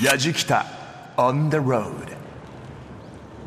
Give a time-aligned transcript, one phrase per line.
[0.00, 0.64] やじきた
[1.18, 1.92] on the road.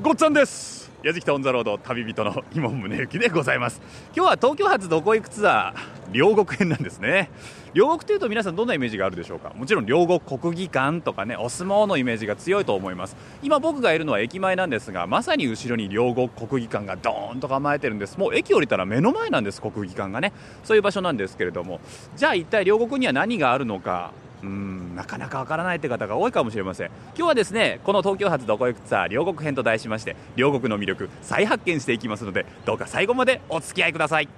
[0.03, 0.91] ごっつぁんです。
[1.01, 3.81] 矢敷オンザロード旅人の今宗行でございます。
[4.15, 7.31] 今日は東京発どこ行くツアー両国編なんですね。
[7.73, 9.53] 両国というと皆さんどんなイメージがあるでしょうか？
[9.55, 13.15] もちろん両国国技館とかねお相撲のイメージが強いと思います。
[13.41, 18.19] 今僕がいるのは駅前なんですがまさに後ろに両国国技館がドーンと構えてるんです。
[18.19, 20.31] もう駅降りたら目の前なんです国技館がね。
[20.63, 21.79] そういう場所なんですけれども。
[22.15, 24.11] じゃあ一体両国には何があるのか
[24.45, 26.87] うんなかなかわからないって方が多いかもしれません。
[26.87, 34.29] 今日はですねこの東京発どこ行くツアー両国編と題しまして両国の魅力再発見していきますのでどうか最後までお付き合いください。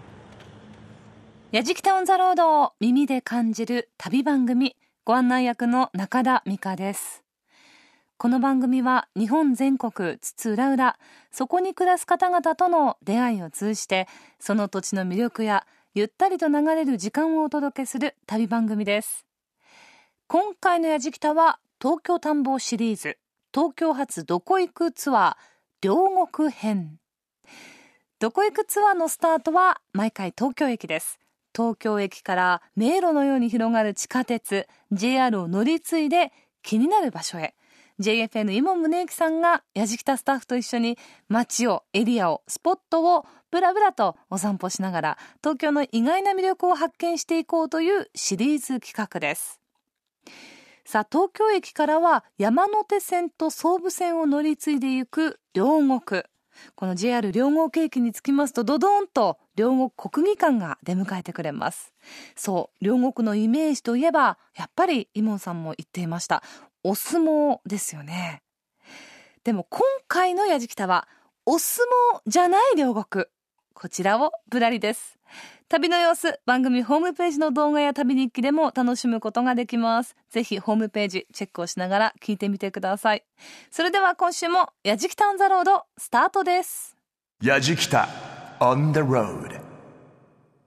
[1.52, 7.24] やじきたオンザロードを耳で感じる旅番組ご案内役の中田美香です。
[8.18, 10.96] この番組は日本全国津々浦々
[11.32, 14.08] そこに暮らす方々との出会いを通じて
[14.40, 19.27] その土地の魅力やゆったりと流れる時間をお届けする旅番組です。
[20.30, 23.18] 今回のやじきたは東京探訪シリーズ
[23.54, 25.36] 東京発どこ行くツアー
[25.80, 27.00] 両国編。
[28.20, 31.18] どこ行くツアーのスタートは毎回東京駅です。
[31.56, 37.56] 東京駅から迷路のように広がる地下鉄 JR を乗り継いで気になる場所へ。
[38.02, 40.98] JFN 今宗行さんがやじきたスタッフと一緒に
[41.30, 49.62] 街をエリアをスポットをブラブラとお散歩しながら東京の意外な魅力を発見していこうというシリーズ企画です。
[50.86, 56.24] さあ東京駅からは山手線と総武線を乗り継いでいく両国。
[56.76, 61.94] この JR 両国駅に着きますとドドンと両国国技館が出迎えてくれます。
[62.36, 66.42] そう両国のイメージといえばやっぱりイモンさんも言っていました。
[66.84, 68.42] お相撲ですよね。
[69.44, 71.08] でも今回のやじきたは
[71.46, 71.86] お相
[72.16, 73.26] 撲じゃない両国。
[73.74, 75.17] こちらをぶらりです。
[75.70, 80.16] 旅の様子番組ホームページの動画や旅日記でも楽しむことができます。
[80.30, 83.24] ぜひホームページチェックをしながら聞いてみてください。
[83.70, 86.96] それでは今週もやじきたオンザロードスタートです。
[87.42, 88.08] やじきた
[88.60, 89.62] on the road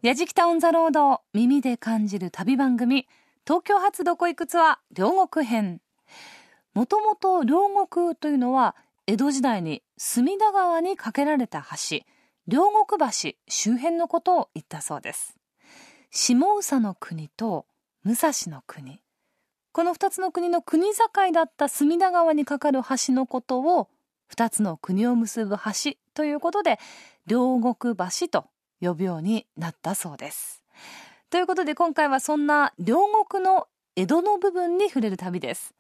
[0.03, 3.07] やじきたオンザロード耳で感じる旅番組
[3.47, 5.81] 東京発どこ行くツアー両国編。
[6.75, 8.77] もともと両国というのは
[9.07, 12.05] 江戸時代に隅田川に架けられた橋
[12.51, 15.37] 両国橋周辺のことを言ったそうです。
[16.11, 17.65] 下宇の国と
[18.03, 18.99] 武蔵の国。
[19.71, 23.89] この二つの国の国境だった隅田川に架かる橋のことを
[24.27, 26.81] 二つの国を結ぶ橋ということで
[27.25, 28.47] 両国橋と
[28.81, 30.65] 呼ぶようになったそうです。
[31.31, 35.73] ということで今回はそんな両国の江戸の部分に触れる旅です。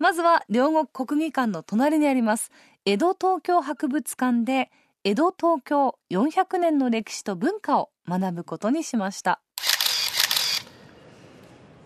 [0.00, 2.50] まずは両国国技館の隣にあります
[2.84, 4.72] 江戸東京博物館で
[5.08, 9.40] 江戸東京400年の歴史と文化を学ぶことにしました。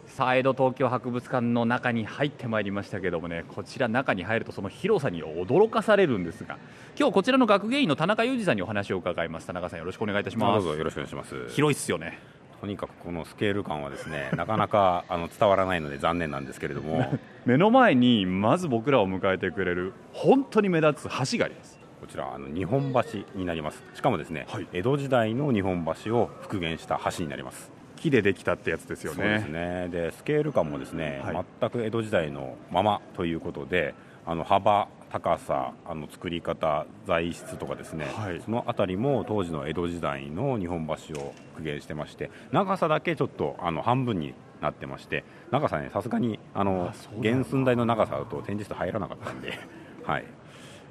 [0.06, 6.56] さあ江戸東京博物館の中に入ってまいりましたけどもねこちら中に入るとその広さに驚かされるんですが
[6.98, 10.64] 今日こちらの学芸員の田中裕二さんにお話を伺います田中さんよろしくお願いいたします。
[10.64, 11.48] どうぞよろしくお願いします。
[11.50, 12.18] 広いっすよね。
[12.62, 17.18] とにかくこのスケール感はですね なかなかあの伝わらないので残念なんですけれども。
[17.44, 23.82] 目の前にまず僕らを迎えてくれる本当に目立つ橋がありますこちらあの日本橋になります。
[23.94, 24.66] しかもですね、はい。
[24.72, 27.70] 江戸時代の日本橋を復元した橋になります。
[27.96, 29.90] 木でできたってやつですよそうですね。
[30.16, 31.44] スケール感もですね、はい。
[31.60, 33.94] 全く江戸時代のままということで
[34.24, 38.40] あの幅高さあの作り方材質とかですね、はい。
[38.40, 49.58] そのあたりも当時の江戸時代の日本橋を復元してまして長さだけちょっとあの半分になってまして長さねさすがにあの原寸大の長さだと展示室入らなかったんで
[50.04, 50.24] はい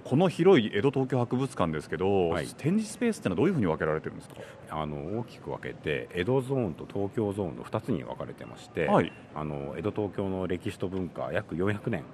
[0.10, 2.48] この広い江戸東京博物館ですけど、はい。
[2.48, 4.38] 展示スペースってのはどういうふうに分けられてるんですか？
[4.72, 9.14] あの大きく分けて江戸ゾーンと東京ゾーンの2つに分かれてまして、はい。
[9.36, 12.06] あの江戸東京の歴史と文化約400年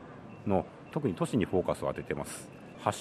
[0.46, 2.50] の特に都市にフォーカスを当ててます。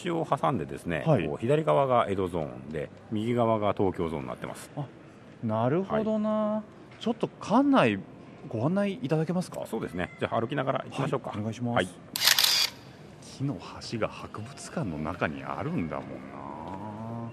[0.05, 1.27] 橋を挟んでですね、はい。
[1.27, 4.71] こう左側が江戸ゾーンで右側が東京ゾーンになってます。
[5.43, 6.63] なるほどな、
[7.01, 7.99] ちょっと館内
[8.49, 9.67] ご案内いただけますか？
[9.67, 10.11] そうですね。
[10.21, 11.89] じゃあ歩きながら行きましょうか、はいお願いします、はい
[13.37, 13.59] 木の
[13.91, 17.33] 橋が博物館の中にあるんだもんな。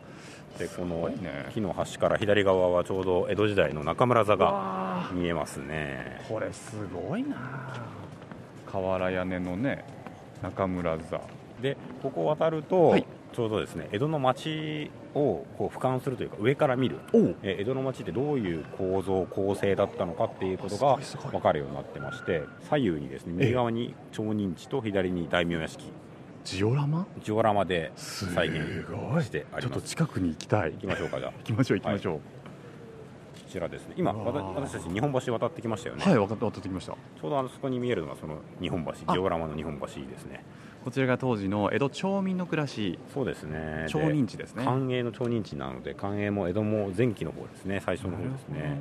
[0.58, 1.50] でこのいね。
[1.54, 6.22] 木の橋から左側はちょうど江戸時代の中村座が見えますね。
[6.28, 7.38] これすごいな。
[8.72, 9.86] 瓦屋根のね
[10.42, 11.22] 中村座。
[11.62, 16.98] でここを渡ると、はいちょうどですね江戸の町をこう俯瞰するというか上から見る。
[17.44, 20.98] えー江戸の町ってどういう構造構成だったのかっていうことが
[21.32, 25.92] 分かるようになってまして左右にですね右側に町人地と左に大名屋敷。
[26.44, 27.06] ジオラマ？
[27.24, 28.86] ジオラマで再現
[29.24, 30.72] してあちょっとります近くに行きたい。
[30.74, 31.32] 行きましょうかじゃあ。
[31.32, 32.20] 行きましょう行きましょう、
[33.52, 33.96] ちらですね。
[33.98, 36.94] 今私たち日本橋渡ってきましたよね、はい渡ってきました。
[36.94, 39.14] ちょうどあのそこに見えるのがその日本橋あ。
[39.14, 40.44] ジオラマの日本橋ですね
[40.84, 42.98] こちらが当時の江戸町民の暮らし。
[43.14, 43.86] そうですね。
[43.88, 44.64] 町人地ですね。
[44.66, 47.82] 官営の町人地なので官営も江戸も前期の方ですね。
[47.86, 48.80] 最初の方ですね。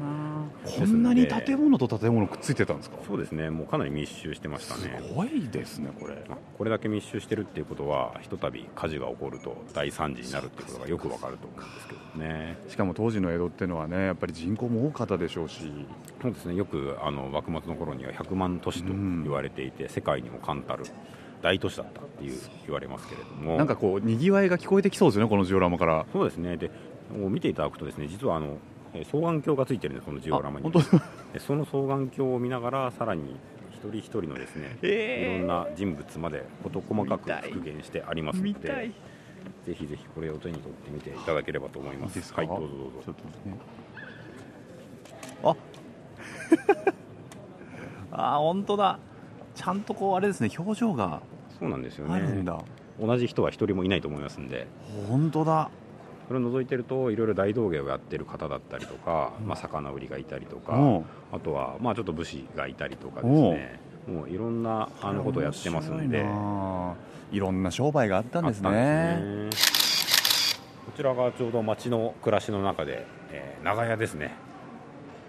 [0.64, 2.96] こんなに建物と建物くっついてたんですか？
[3.06, 3.50] そうですね。
[3.50, 6.14] もうかなり密集してましたすねごいですねこれ。
[6.28, 12.58] まあこれだけ密集してるっていうことはひとたび火事が起こると大惨事になるっていうことがよくわかると思うんですけどね。
[12.68, 15.70] しかも当時の江戸っていうのはねやっぱり人口も多かったでしょうし。
[16.22, 16.54] そうですね。
[16.54, 20.84] よくあの幕末の頃には100万都市と言われていて、世界にも冠たる
[21.42, 23.56] 大都市だったっていう言われますけれども。
[23.56, 26.06] なんかこうにぎわいが聞こえてきそうですよねこのジオラマから。
[26.12, 26.56] そうですね。
[26.56, 26.70] で
[27.16, 28.58] もう見ていただくとですね実はあの
[28.94, 30.72] えー双眼鏡がついてるんですこのジオラマに。
[31.38, 33.36] その双眼鏡を見ながらさらに
[33.72, 35.36] 一人一人のですね、えー。
[35.36, 38.92] いろんな人物まで事細かく復元してありますので
[39.64, 42.18] ぜひぜひこれを手に取ってみていただければと思います。
[42.18, 43.02] いいはいどうぞどうぞ。
[43.06, 43.56] ちょっとね。
[45.42, 45.56] あ
[48.34, 48.98] あ本当だ
[49.54, 51.20] ちゃんとこうあれですね表情が
[51.58, 52.14] そうなんですよね。
[52.14, 52.58] あるんだ、
[52.98, 54.66] 同じ人は一人もいないと思いますんで。
[55.08, 55.70] 本当だ。
[56.26, 61.04] それを除いてるといろいろ大道芸をやってる方だったりとか、まあ、魚売りがいたりとか、うん。
[61.32, 63.80] あとはまあちょっと武士がいたりとかですね。
[64.06, 66.24] もういろんなあのことをやってますんで。
[67.32, 68.70] いろんな商売があったんですね。
[68.70, 69.50] ね。
[70.86, 74.34] こちらがちょうど町の暮らしの中で、えー長屋ですね。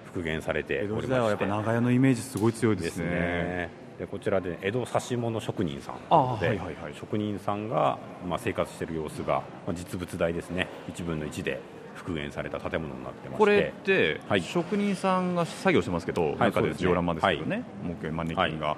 [0.05, 1.01] 復元されてお江りまして。
[1.01, 3.69] 戸時代はやっぱ長屋のイメージすごい強いでですね
[4.01, 5.95] でこちらで江戸指物職人さん。
[6.39, 6.95] で、はいはいはい。
[6.95, 10.67] 職人さんが、まあ、生活している様子が、まあ、実物大ですね。
[10.91, 11.61] 1分の1で
[11.93, 13.37] 復元された建物になってまして。
[13.37, 14.41] これって、はい。
[14.41, 18.75] 職人さんが作業してますけど、中そうでジオラマですけどね、模型マネキンが、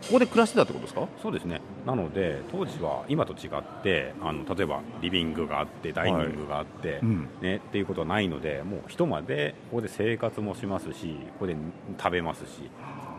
[0.00, 1.08] ここで暮らしてたってことですか？
[1.20, 1.60] そうですね。
[1.84, 7.28] なので当時は今と違ってあの例えばリビングがあってダイニングがあって、うん。
[7.42, 11.56] ね、っていうことはないのでもう人までここで生活もしますしここで
[11.98, 12.70] 食べますし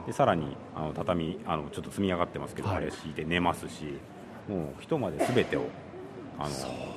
[0.10, 2.78] でさらにあの畳あのちょっと積み上がってますけど、はい。
[2.78, 4.00] あれ敷いて寝ますし
[4.48, 5.68] もう人まで全てを
[6.40, 6.56] あの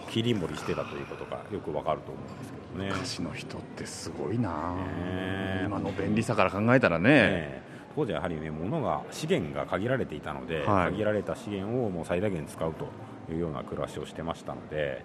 [0.09, 2.91] 切り盛りしてたということがよくわかると思うんですけどね。
[2.91, 7.63] 昔の人ってすごいな、ね今の便利さから考えたらね、ええ。
[7.95, 10.93] 当時はやはりね物が資源が限られていたので、はい。
[10.93, 12.87] 限られた資源をもう最大限使うと
[13.31, 15.05] いうような暮らしをしてましたので、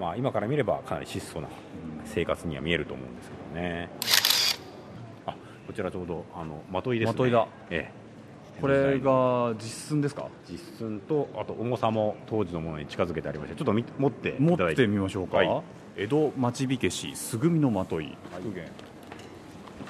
[0.00, 1.46] まあ、今から見ればかなり質素な
[2.04, 3.90] 生活には見えると思うんですけどね。
[4.02, 4.04] あ
[5.66, 7.12] こちらちょうどあのまといですね。
[7.12, 7.46] まといだ。
[7.70, 8.04] ええ。
[8.60, 10.28] これが実寸ですか？
[10.48, 15.62] 実寸とあと重さも当時のものに近づけてありましてちょっとみ持ってい持ってみましょうか、はい。
[15.96, 18.16] 江戸町火消しすぐみのまとい。
[18.32, 18.64] 復元、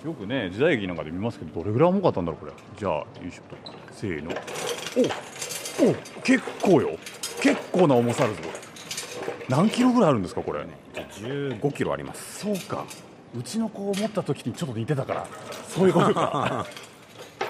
[0.05, 2.53] よくね時代劇なんかで見ますけどどれぐらい重かったんだろうこれ。
[2.79, 3.57] じゃあよいしょと。
[3.93, 4.31] せーの。
[4.31, 6.97] おお結構よ。
[7.43, 8.41] 結構な重さあるぞ。
[8.43, 12.41] これ何キロぐらいあるんですかこれ？15キロあります。
[12.41, 12.87] そうか
[13.39, 15.27] うちの子を持った時にちょっと似てたから
[15.69, 16.67] そういうことか。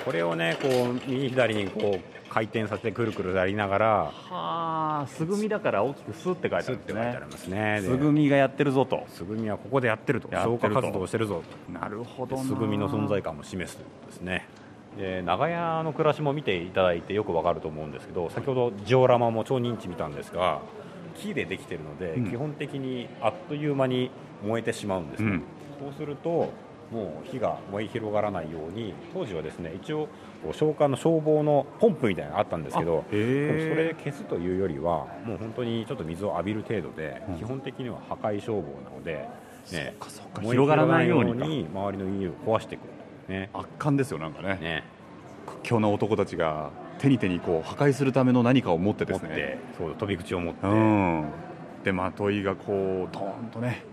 [0.04, 4.12] これをねこう右左にこう回転させてくるくるやりながらは
[5.02, 7.80] あすぐみだから大きくスって書いてあるんですねて書いてありますね。
[7.80, 9.04] ですぐみがやってるぞと。
[9.08, 10.28] すぐみはここでやってると。
[10.30, 10.68] やってると。
[10.68, 11.42] 消火活動をしてるぞ
[11.72, 14.46] なるほどすぐみの存在感も示すということですね。
[14.98, 20.60] で長屋の暮らしも見ていただいてよくわかると思うんですけど先ほどジオラマも超認知見たんですが
[21.16, 22.30] 木でできているので、うん。
[22.30, 24.10] 基本的にあっという間に
[24.44, 25.42] 燃えてしまうんですね、うん
[25.84, 26.50] そうすると
[26.90, 30.08] もう火が燃え広がらないように当時はですね一応
[30.42, 37.36] こう消火の消防のポンプみたいなのがあったんですけどそれ消すというよりはもう本当にちょっと水を浴びる程度で、うん。
[37.36, 39.28] 基本的には破壊消防なので、
[39.72, 39.94] ね、
[40.42, 41.44] 広がらないようにか。
[41.44, 42.82] 周りの家を壊していく
[43.30, 44.58] ね圧巻ですよなんかね。
[44.60, 44.84] ね。
[45.46, 49.58] 屈強な男たちが手に手にこう破壊するための何かを持ってですね。
[49.76, 51.24] そう飛び口を持って、うん。
[51.82, 53.84] でまといがこうドーンとね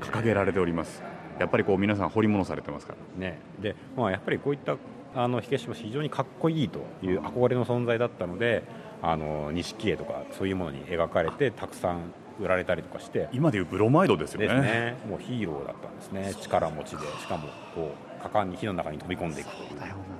[0.00, 1.02] 掲げられております
[1.38, 3.20] やっぱりこう皆さん彫り物されてますから。
[3.20, 3.38] ね。
[3.60, 4.76] でまあ、やっぱりこういった
[5.14, 8.62] あの火消しも非常にかっこいいという憧れの存在だったので
[9.02, 13.28] あの錦絵とかそういうものに描かれてたくさん売られたりとかして。
[13.32, 14.48] 今でいうブロマイドですよね。
[14.60, 14.96] ね。
[15.08, 16.34] もうヒーローだったんですね。
[16.40, 16.98] 力持ちで。
[17.20, 19.68] しかもこう果敢に火の中に飛び込んでいくという。
[19.80, 20.18] えー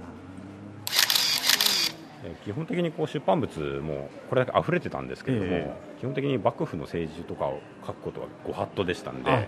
[2.44, 9.46] 基本的にこう出版物もこれだけ溢れてたんですけれども、え基本的に幕府の政治とかを書くことはご法度でしたんであ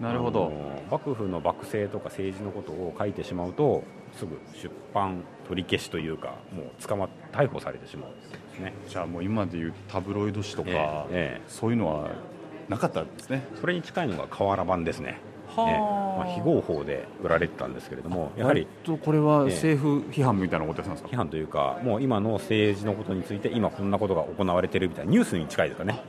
[0.00, 0.52] なるほど。
[0.90, 3.82] 幕府の幕政とか政治のことを書いてしまうと
[4.12, 8.22] すぐ出版取り消しというかもう捕ま逮捕されてしまうんで
[8.56, 8.72] すね。
[8.88, 10.76] じゃあもう今でいうタブロイド紙とか、ええ
[11.38, 11.42] ええ。
[11.48, 12.10] そういうのは
[12.68, 13.42] なかったんですね。
[13.60, 15.70] それに近いのが瓦版ですね、はあ。
[15.70, 15.78] ええ。
[16.14, 19.54] まあ、非合法で売られてたんですけれどもやはり割とこれはええ。
[19.54, 26.00] 政府批判みたいなことやってたんですか、批判というかもう今の政治のことについて今こんなことが行われているみたいなニュースに近いですかね。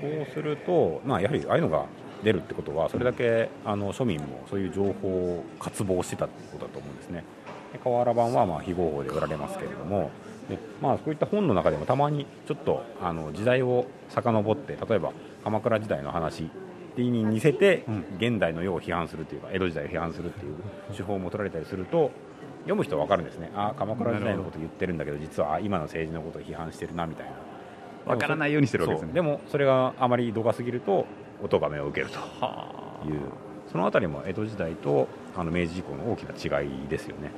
[0.00, 1.86] そうすると、まあ、やはりああいうのが
[2.22, 7.24] 出るってことはそれだけあの庶民もそういう情報を渇望してたっていうことだと思うんですね。
[7.72, 10.10] で河原版はまあ非合法で売られますけれども
[10.48, 16.48] で、まあ、そういった本の中でもたまにちょっとあの時代を遡って例えば鎌倉時代の話
[16.96, 17.84] に似せて
[18.18, 20.54] 現代の世を批判するというか江戸時代を批判するっていう
[20.96, 22.12] 手法も取られたりすると
[22.58, 23.50] 読む人は分かるんですね。
[23.54, 27.32] あ鎌倉時代のこと言ってるんだけど実はあ今の政治のことを批判してるなみたいな。
[28.06, 29.12] わからないようにしてるわけですね。
[29.12, 31.06] でもそれがあまり度が過ぎると
[31.42, 32.18] お咎めを受けると。
[33.08, 33.20] いう。
[33.70, 37.30] そのあたりも江戸時代とあの明治以降の大きな違いですよね。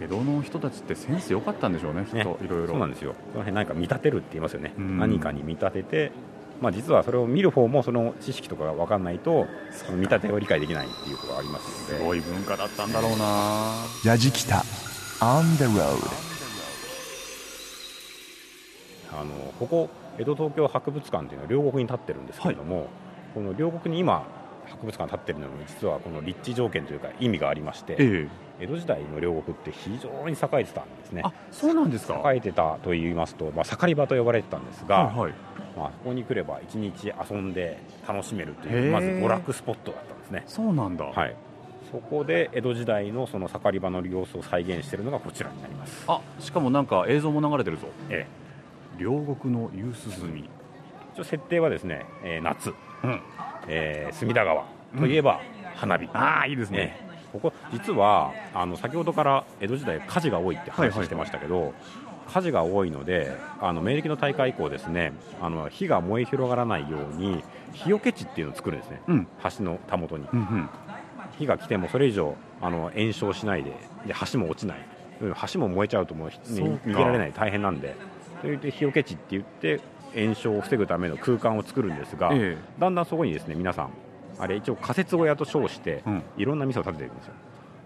[0.00, 2.24] 江戸の人たちってセンス良かったんでしょうねきっね。
[2.24, 3.14] といろいろそうなんですよ。
[3.32, 4.74] その辺何か見立てるって言いますよね。
[4.76, 4.98] うん。
[4.98, 6.12] 何かに見立てて
[6.60, 12.02] まあ、実はそれを見る方もその知識とかが分かんないとその見立てを理解できないっていうことがありますので。
[12.02, 13.86] すごい文化だったんだろうな。
[14.04, 14.56] やじきた。
[15.20, 16.30] On the road
[19.12, 22.88] あのここ江戸東京博物館というのは両国に立ってるんですけれども、
[23.34, 24.26] この両国に今
[24.66, 28.28] 博物館立ってるのに実はこの立地条件というか意味がありまして、え
[28.60, 31.22] 江戸時代の両国って非常に栄えてたんですね。
[31.24, 32.22] あそうなんですか？
[32.32, 35.32] 栄えてたと言いますと、まあ、盛り場と呼ばれてたんですが、はいはい。
[35.76, 40.44] まあ、そこに来れば一日遊んで楽しめるというまず娯楽スポットだったんですね。
[40.46, 41.36] そうなんだ、はい。
[41.90, 47.88] そこで江戸時代のその盛り場の様子を再現しているのがこちらになります、あしかもなんか映像も流れてるぞ。
[48.10, 48.26] え
[48.98, 49.86] 両国の夕
[50.20, 50.44] 涼み、え、
[51.14, 53.20] 一応設定はですね、えー夏、うん、
[53.68, 54.64] えー隅田川
[54.98, 55.40] といえば
[55.76, 61.72] 花火、ああいいですね、ねここ実はあの先ほどから江戸時代火事が多いって話してましたけど、
[62.32, 67.42] 火事が多いのであの明暦の大会以降ですねあの火が燃え広がらないように
[67.72, 69.26] 火よけ地っていうのを作るんですね、うん。
[69.56, 70.26] 橋のたもとに。
[70.32, 70.68] うんうん。
[71.38, 73.70] 火が来てもそれ以上あの延焼しないで
[74.06, 74.78] で橋も落ちない。
[75.22, 77.32] うん橋も燃えちゃうともう、逃げられない。
[77.32, 77.94] 大変なんで。
[78.40, 79.80] といって火よけ地って言って
[80.14, 83.90] 延焼を防ぐための空間を作るんですが、えだんだんそこにですね皆さん
[84.38, 86.22] あれ一応仮設小屋と称して、うん。
[86.36, 87.34] いろんな店を建ててるんですよ。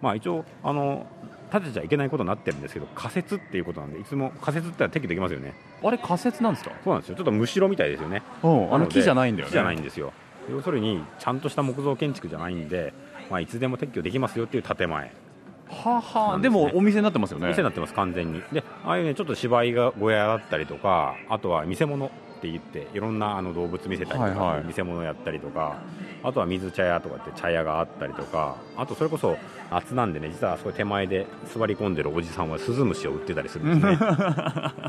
[0.00, 1.07] まあ一応あの
[1.50, 5.54] 建てちゃいけないことになってるんですけど仮設っていうことなんでいつも仮設ってのは撤去できますよね。
[5.83, 6.73] あれ仮設なんですか？
[6.83, 7.16] そうなんですよ。
[7.16, 8.23] ちょっとむしろみたいですよね。
[8.43, 9.50] うんあの木じゃないんだよね。
[9.50, 10.12] 木じゃないんですよ。
[10.50, 12.93] 要するにちゃんとした木造建築じゃないんで、
[13.31, 15.11] まあ、いつでも撤去できますよっていう建前
[15.68, 17.49] はあはでもお店になってますよね。
[17.49, 18.42] 店になってます完全に。
[18.52, 24.64] でああいうねちょっと芝居が小屋だったりとかあとは見せ物って言っていろんなあの動物見せたりとか、はいはい。
[24.64, 25.78] 見せ物やったりとか
[26.23, 29.37] あとは水茶屋とかって茶屋があったりとかあとそれこそ
[29.71, 34.09] 夏なんでね実はあそこ手前で座り込んでるおじさんはスズムシを売ってたりするんですね。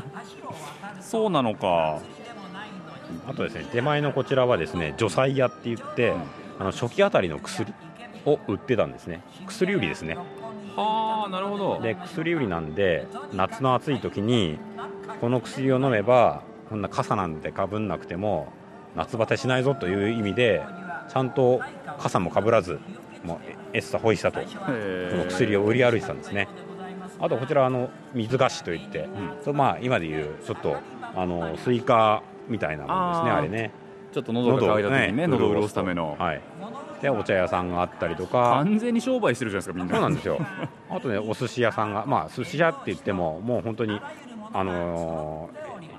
[1.00, 2.00] そうなのか。
[3.28, 6.12] あとですね手前のこちらはですね除災屋って言って、
[6.58, 7.72] あの暑気あたりの薬
[8.24, 9.22] を売ってたんですね。
[9.46, 10.18] 薬売りですね
[10.76, 11.80] はあなるほど。
[11.80, 14.58] で薬売りなんで夏の暑い時に
[15.20, 18.48] この薬を飲めばこんな傘なんてかぶんなくても
[18.94, 20.62] 夏バテしないぞという意味で
[21.08, 21.60] ちゃんと
[21.98, 22.78] 傘もかぶらず
[23.24, 23.38] もう
[23.72, 24.46] エッサホイッサとこ
[25.16, 26.48] の薬を売り歩いてたんですね。
[27.18, 29.08] あとこちらあの水菓子といって、
[29.42, 30.76] それまあ今でいうちょっと
[31.14, 33.70] あのスイカみたいなもんですねあれね。
[34.12, 36.16] ちょっと喉が渇いた時にね喉を潤すための。
[36.18, 36.42] はい
[37.00, 38.62] でお茶屋さんがあったりとか。
[38.64, 39.94] 完全に商売してるじゃないですかみんな。
[39.94, 40.38] そうなんですよ。
[40.90, 44.00] あとね、お寿司屋さんが、まあ、寿司屋って言っても、もう本当に、
[44.52, 45.50] あの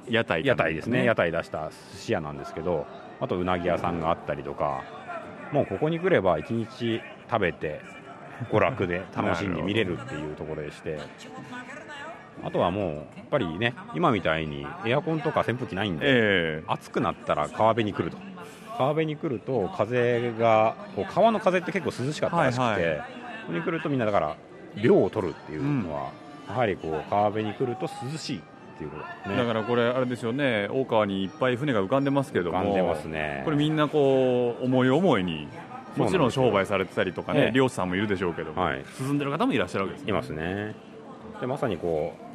[0.10, 2.86] 屋台ー屋台ですね、屋台出した寿司屋なんですけど、
[3.20, 4.84] あとうなぎ屋さんがあったりとか、
[5.51, 7.82] もうここに来れば、一日食べて、
[8.51, 10.98] 娯楽で 楽しんで見れるっていうところでして、
[12.44, 16.63] あとはもう、やっぱりね、今みたいにエアコンとか扇風機ないんで、え。
[16.68, 18.18] 暑くなったら川辺に来ると
[18.77, 22.98] 川辺に来ると風がこう川の風って結構涼しかったらしくて、はいはい。
[22.98, 23.03] こ
[23.48, 24.38] こに来るとみんなだから
[24.75, 26.12] 涼を取るっていうのは、
[26.48, 28.41] やはりこう川辺に来ると涼しいっ
[28.77, 29.36] ていうことね。
[29.36, 33.41] えだからこれあれですよね大川にいっぱい船が浮かんでますけれども浮かんでますね。
[33.46, 35.48] これみんなこう思い思いに
[35.96, 37.51] もちろん商売されてたりとかねええ。
[37.51, 38.86] 漁師さんもいるでしょうけども、はい。
[38.98, 40.10] 進んでる方もいらっしゃるわけですね。
[40.12, 40.75] いますね。
[41.41, 42.26] でまさにこう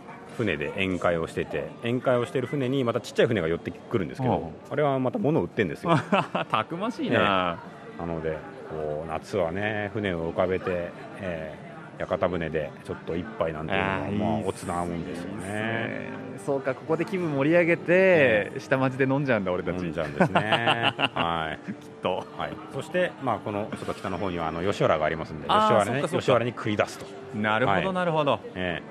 [0.44, 5.96] 船で宴会をしてて宴会をしてる船にまたちっちゃい船が寄ってくるんですけど、あれはまた物を売ってるんですよ。
[6.50, 7.58] たくましいな、
[7.98, 8.36] なので
[8.70, 16.10] こう夏はね船を浮かべて、えー屋形船でちょっと一杯なんていうのはまあおつなもんですよね。
[16.44, 19.76] そうかここで気分盛り上げて、下町で飲んじゃうんだ俺たち。
[19.76, 20.92] 飲んじゃうんですね。
[21.14, 21.72] はい。
[21.72, 22.26] きっと。
[22.36, 27.06] はい、そして、まあ、このちょっと北の方にはあの吉原がありますんで吉原,、ね、吉原に繰り出すと、
[27.36, 27.92] なるほど、はい。
[27.92, 28.40] なるほど。
[28.54, 28.82] え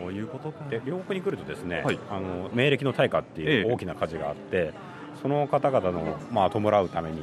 [0.00, 0.64] そういうことか。
[0.70, 1.98] えで両国に来るとですね、はい。
[2.10, 3.62] あの明暦の大火っていええ。
[3.62, 4.72] う大きな火事があって、
[5.22, 7.22] その方々の、まあ、弔うために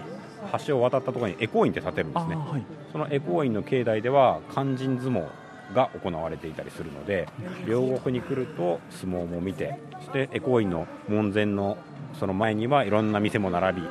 [0.68, 2.36] 橋を渡ったところにエコー院って建てるんですね。
[2.36, 2.64] はい。
[2.92, 5.28] そのエコー院の境内では肝心相撲
[5.74, 7.28] が行われていたりするので
[7.68, 11.78] 両国に来ると相撲も見てそしてエコー院の門前の
[12.20, 13.88] その前にはいろんな店も並び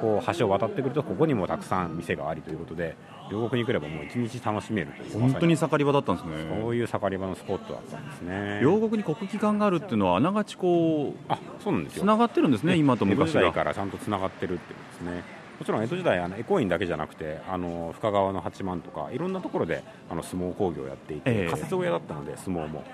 [0.00, 2.96] こう橋を渡ってくるとここにもたくさん店がありということで
[3.30, 6.60] 両国に来ればもう一日楽しめるという本当にま盛り場だったんですね。
[6.62, 8.60] そういう盛り場のスポットだったんですね。
[8.62, 12.04] 両国に国技館があるっていうのはあながちこうあそうなんですよ。
[12.04, 15.38] つながってるんですね今と江戸昔が時代からちゃんとつながってるっていうことですね。
[15.58, 21.50] もちろん江戸時代あのエコインだけじゃなくてあの深川の八幡とかいろんなところであの相撲工業をやっていて、ええ。
[21.50, 22.84] 仮設小屋だったので相撲も、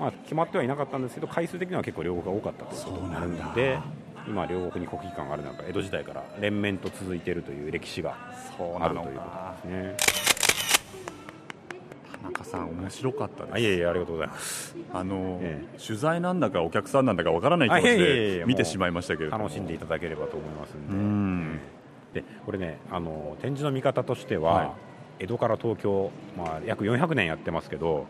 [0.00, 3.78] まあ、決まってはいなかったんですけど回数的には結構両国が多かったということになるので
[4.28, 8.16] 今両国に国技館があるのは江戸時代から連綿と続いているという歴史が
[8.56, 9.22] そうあるというこ
[9.64, 10.18] とですね。
[12.22, 13.54] 田中さん面白かったです。
[13.54, 14.76] あいえいえありがとうございます。
[14.92, 19.44] あの、え取材なんだかお客さんなんだかわからない気持ちで見てしまいましたけれども。
[19.44, 20.94] 楽しんでいただければと思いますんで。
[20.94, 21.60] うん。
[22.12, 24.70] でこれねあの展示の見方としては、はい。
[25.20, 28.06] 江戸から東京、まあ、約400年やってますけど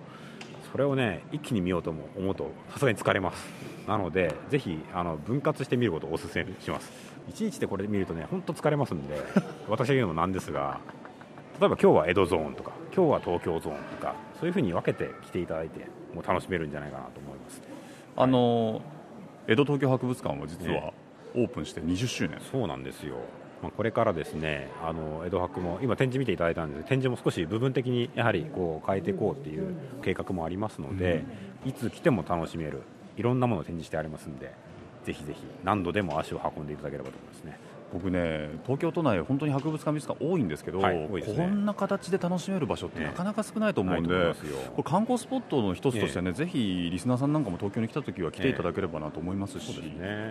[0.72, 3.46] それをね一気に見ようとも思うとさすがに疲れます。
[3.86, 6.90] なのでぜひあの分割して見ることをお勧めします。
[7.28, 9.16] 一日でこれ見るとね本当疲れますんで
[9.68, 10.80] 私が言うのもなんですが
[11.60, 17.62] 例えば今日は江戸ゾーンとか今日は東京ゾーンとかそういうふうに分けて来ていただいてもう楽しめるんじゃないかなと思います。
[18.16, 18.80] あの
[19.46, 20.92] 江戸東京博物館は実はね
[21.34, 22.40] オープンして20周年。
[22.40, 23.16] そうなんですよ、
[23.62, 31.24] まあ、これからですねあの江戸博も今展示見ていただいたんです展示も少し部分的にやはりこう変えていこうっていう計画もありますので、
[31.64, 32.82] いつ来ても楽しめる
[33.16, 34.54] いろんなものを展示してありますので
[35.04, 37.58] ぜひぜひ何度でも足を運んでいただければと思いますね。
[37.92, 41.08] 僕ね東京都内本当に博物館美術館多いんですけど、はいね。
[41.08, 49.80] こんな形で楽しめる場所ってねなかなか少ないと思うんで、これ観光スポットの一つとしてね、ぜひリスナーさんなんかも東京に来た時は来ていただければなと思いますし、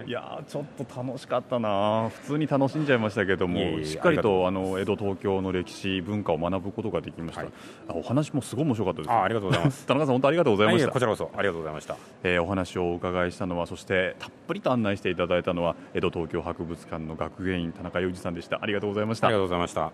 [0.05, 2.09] いやーちょっと楽しかったな。
[2.09, 7.51] 普通に楽しんじゃいましたけどもしっかりとあの江戸東京の歴史文化を学ぶことができました、はい。
[7.89, 9.11] あお話もすごい面白かったです。
[9.11, 9.85] あありがとうございます。
[9.87, 18.59] 田中さん本当ありがとうございました、はいこちらこそありがとうございましたえーお話をお伺いしたのはそしてたっぷりと案内していただいたのは江戸東京博物館の学芸員田中裕二さんでした。
[18.61, 19.27] ありがとうございました。
[19.27, 19.91] ありがとうございました。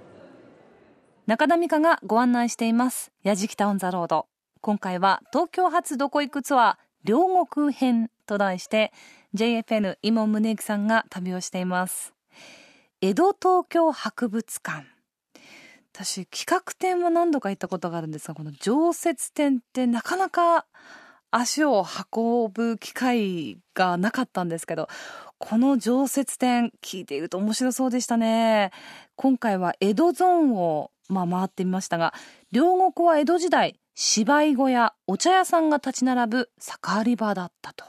[1.25, 3.11] 中田美香がご案内しています。
[3.23, 4.27] やじきたオンザロード。
[4.61, 8.91] 今回は東京発どこ行くツアー両国編と題して
[9.35, 12.13] JFN 今宗行さんが旅をしています。
[13.01, 14.85] 江戸東京博物館。
[15.93, 20.65] 私企画展は何度か行ったことがあるんですがこの常設展ってなかなか
[21.29, 24.87] 足を運ぶ機会がなかったんですけど
[25.45, 28.71] この常設展聞いていると面白そうでしたね。
[29.17, 32.13] 今回は江戸ゾーンを、まあ、回ってみましたが
[32.53, 37.83] 両国は江戸時代芝居小屋お茶屋さんが立ち並ぶ盛り場だったと。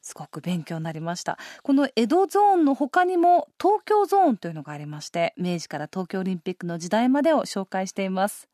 [0.00, 1.36] すごく勉強になりました。
[1.62, 8.48] この江戸ゾーンの他にも東京ゾーンというのがありまして明治から東京オリンピックの時代までを紹介しています。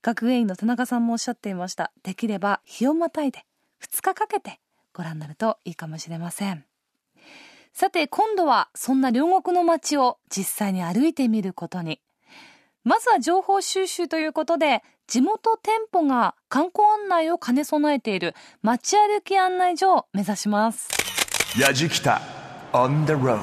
[0.00, 1.92] 学芸員の田中さんもおっしゃっていました。
[2.02, 3.44] できれば日をまたいで
[3.82, 4.60] 2日かけて
[4.94, 6.64] ご覧になるといいかもしれません。
[7.78, 12.00] さて今度はそんな両国の街を実際に歩いてみることに。
[12.84, 20.88] まずは情報収集ということで地元店舗が観光案内を兼ね備えている街歩き案内所を目指します。
[21.60, 22.22] やじきた
[22.72, 23.40] on the road.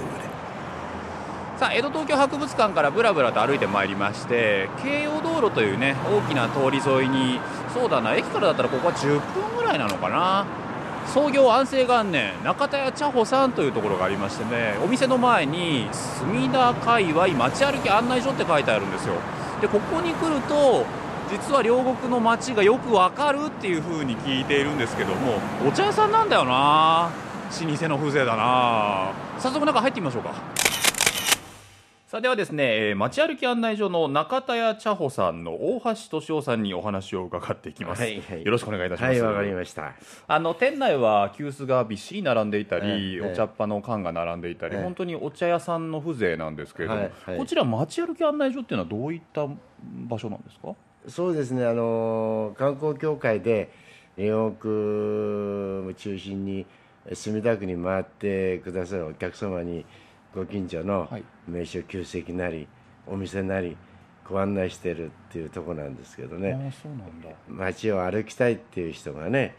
[1.60, 7.39] さあ江戸東京博物館からぶらぶらと歩いてまいりまして京葉道路というね大きな通り沿いに
[7.72, 10.62] そうだな駅からだったらここは10分ぐらいなのかな
[11.07, 19.15] 創業安政元年中田屋茶穂さんというところがありましてねお店の前に墨田界隈街歩き案内所って書いてあるんですよ。
[19.61, 20.85] でここに来ると
[21.29, 27.09] 実は両国の町がよくわかるっていう風に聞いているんですけどもお茶屋さんなんだよな。
[27.61, 29.11] 老舗の風情だな。
[29.37, 30.62] 早速中入ってみましょうか。
[32.13, 38.45] さあではですね、えー街歩き案内所の中田屋茶舗さんの大橋俊夫さんにお話を伺っていきます、はいはい。
[38.45, 39.12] よろしくお願いいたします。
[39.13, 39.95] はい、わかりました。
[40.28, 44.84] あの店内は急須がびっしり並んでいたり、ええお茶っ葉の缶が並んでいたり、ええ。
[44.84, 47.38] 本当にお茶屋さんの風情なんですけれども、はいはい。
[47.39, 49.47] こちら街歩き案内所っていうのはどういった
[50.08, 50.76] 場所なんですか？
[51.08, 53.71] そうですね、あの観光協会で
[54.17, 56.67] 両国を中心に
[57.12, 59.84] 墨田区に回ってくださるお客様に
[60.34, 61.24] ご近所のはい。
[61.48, 62.67] 名所旧跡なり
[63.06, 63.76] お店なり
[64.28, 66.74] ご案内してるっていうとこなんですけどね。
[67.48, 69.56] 街を歩きたいっていう人がね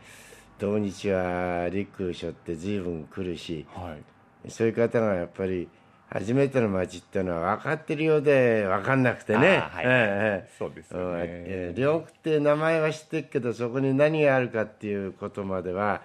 [0.58, 3.96] 土日は陸しょって随分来るしは
[4.46, 4.50] い。
[4.50, 5.68] そういう方がやっぱり
[6.10, 11.04] 初めての街っていうのは分かってるようで分かんなくてね、はいそうですよね。
[11.04, 16.02] うんえー両国って名前は知ってるけどそこに何があるかっていうことまでは、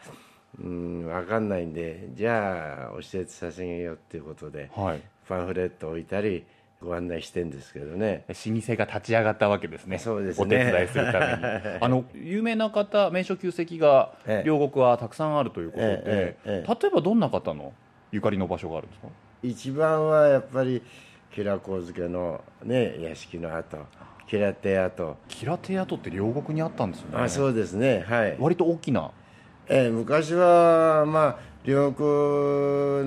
[0.62, 5.02] うん、分かんないんでじゃあ教えてさせげようっていうことではい。
[5.28, 6.44] パンフレット置いたり
[6.82, 8.24] ご案内してんですけどね。
[8.30, 9.98] 老舗が立ち上がったわけですね。
[10.00, 10.46] そうですね。
[10.46, 11.78] お手伝いするために。
[11.82, 14.48] あの有名な方名所旧跡がええ。
[14.48, 17.74] 両国はたくさんあるということで、えええええ例えばどんな方の
[18.12, 19.08] ゆかりの場所があるんですか？
[19.44, 20.82] 一番はやっぱり
[21.32, 23.78] 吉良上漬のね屋敷の跡
[24.26, 25.18] 吉良邸跡。
[25.28, 27.24] 吉良邸跡って両国にあったんですよね。
[27.24, 28.04] あそうですね。
[28.08, 28.36] はい。
[28.40, 29.12] 割と大きな
[29.70, 32.08] えー昔はまあ両国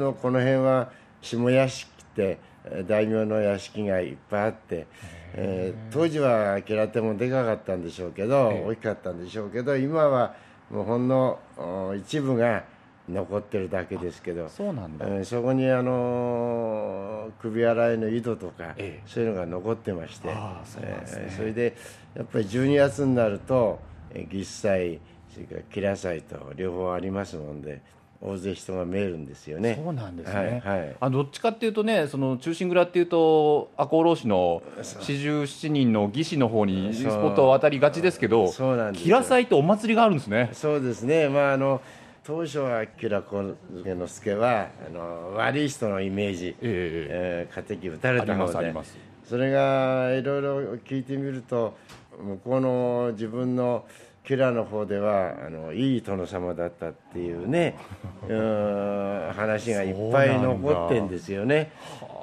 [0.01, 4.87] のこの辺は下屋敷ってえー大名の屋敷がいっぱいあって、
[5.35, 10.35] えー当時は吉良邸もでかかったんでしょうけど、大きかったんでしょうけど今は
[10.70, 12.64] もうほんのお一部が
[13.09, 19.03] 残ってるだけですけどそうなんだ、うんそこにあのー首洗いの井戸とか、ええ。
[19.07, 20.35] そういうのが残ってましてね。
[20.81, 21.75] えーそれで
[22.14, 23.81] やっぱり12月になると
[24.12, 25.01] えー儀祭
[25.32, 27.80] それから吉良祭と両方ありますもんで
[28.20, 29.80] 大勢人が見えるんですよね。
[29.82, 30.96] そうなんですね、はいはい。
[31.00, 40.50] あどっちかっていうとねその中心蔵っていうと赤穂浪士の四十七人の義士の方にスポットを当たりがちですけどそうなんです吉良祭ってお祭りがあるんですね。
[40.52, 41.28] そうですね。
[41.28, 41.80] まああの
[42.24, 47.52] 当初は吉良幸之助はあの悪い人のイメージ、ええ。
[47.52, 48.96] ー、敵撃たれた方であります。
[49.28, 51.76] それがいろいろ聞いてみると
[52.20, 53.84] 向こうの自分の
[54.24, 57.76] 吉良の方ではあのいい殿様だったっていうね
[58.28, 61.72] うん話がいっぱい残ってんですよね。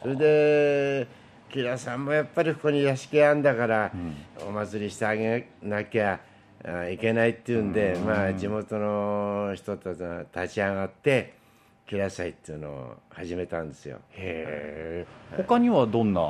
[0.02, 1.08] それで
[1.50, 3.92] 吉良さんもやっぱりここに屋敷あんだから、
[4.48, 6.20] お祭りしてあげなきゃ
[6.64, 11.34] あいけないっていうんで、まあ、地元の人たちが立ち上がって
[11.88, 13.98] 吉良祭っていうのを始めたんですよ。
[14.12, 16.22] へえ他にはどんな？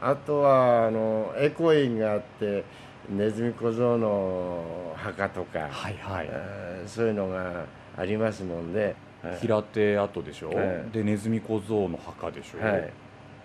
[0.00, 2.64] あとはあのエコインがあって
[3.10, 6.28] ネズミ小僧の墓とか、はいはい。
[6.30, 7.64] えーそういうのが
[7.96, 9.38] ありますもんで、はい。
[9.40, 10.90] 平手跡でしょ、はい。
[10.92, 12.90] でネズミ小僧の墓でしょ、はい。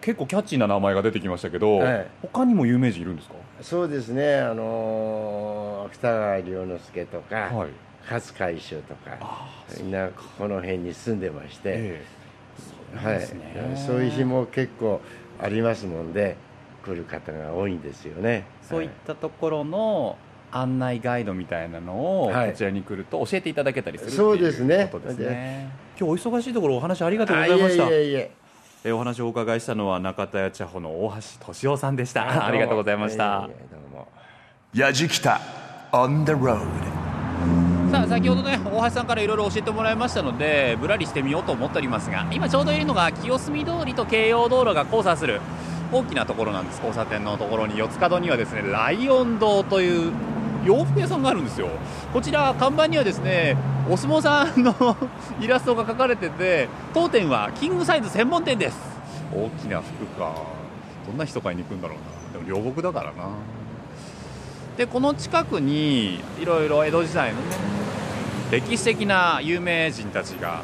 [0.02, 2.08] 結構キャッチーな名前が出てきましたけど、はい。
[2.22, 3.36] 他にも有名人いるんですか？
[3.62, 4.40] そうですね。
[4.40, 7.70] あのー芥川龍之介とか、はい。
[8.10, 12.06] 勝海舟とかあみんなこの辺に住んでまして、え
[12.96, 13.84] はいですね。
[13.86, 15.02] そういう日も結構
[15.40, 16.36] ありますもんで
[16.90, 18.46] 来る方が多いんですよね。
[18.62, 20.18] そういったところの
[20.52, 22.56] 案内ガイドみたいなのをこはい。
[22.56, 24.90] ちらに来ると教えていただけたりするそうっていうですね。
[24.92, 25.70] ことですね。
[26.00, 27.84] 今日お忙しいところお話ありがとうございました。
[27.86, 28.32] えいえいえ。
[28.86, 32.46] えーお話をお伺いしたのは中田屋茶舗の大橋俊夫さんでした。
[32.48, 33.48] ありがとうございました。
[33.50, 34.08] いえいえどうも。
[34.74, 35.42] やじきた
[35.92, 36.60] on the road.
[37.92, 45.42] さあ先ほどね大橋さんからいろいろ教えてもらいましたのでぶらりしてみようと思っておりますが今ちょうどいるのが清澄通りと京葉道路が交差する
[45.92, 46.78] 大きなところなんです。
[46.78, 50.12] 交差点のところに四つ角にはですねライオン堂という
[50.66, 51.70] 洋服屋さんがあるんですよ。
[52.14, 53.58] こちら看板にはですね
[53.90, 54.98] お相撲さんの
[55.40, 58.78] イラストが描かれてて当店はキングサイズ専門店です。
[59.34, 60.34] 大きな服か。
[61.08, 61.98] どんな人買いに行くんだろう
[62.34, 62.44] な。
[62.46, 63.30] でも両国だからな。
[64.78, 67.48] でこの近くにいろいろ江戸時代のね
[68.52, 70.62] 歴史的な有名人たちが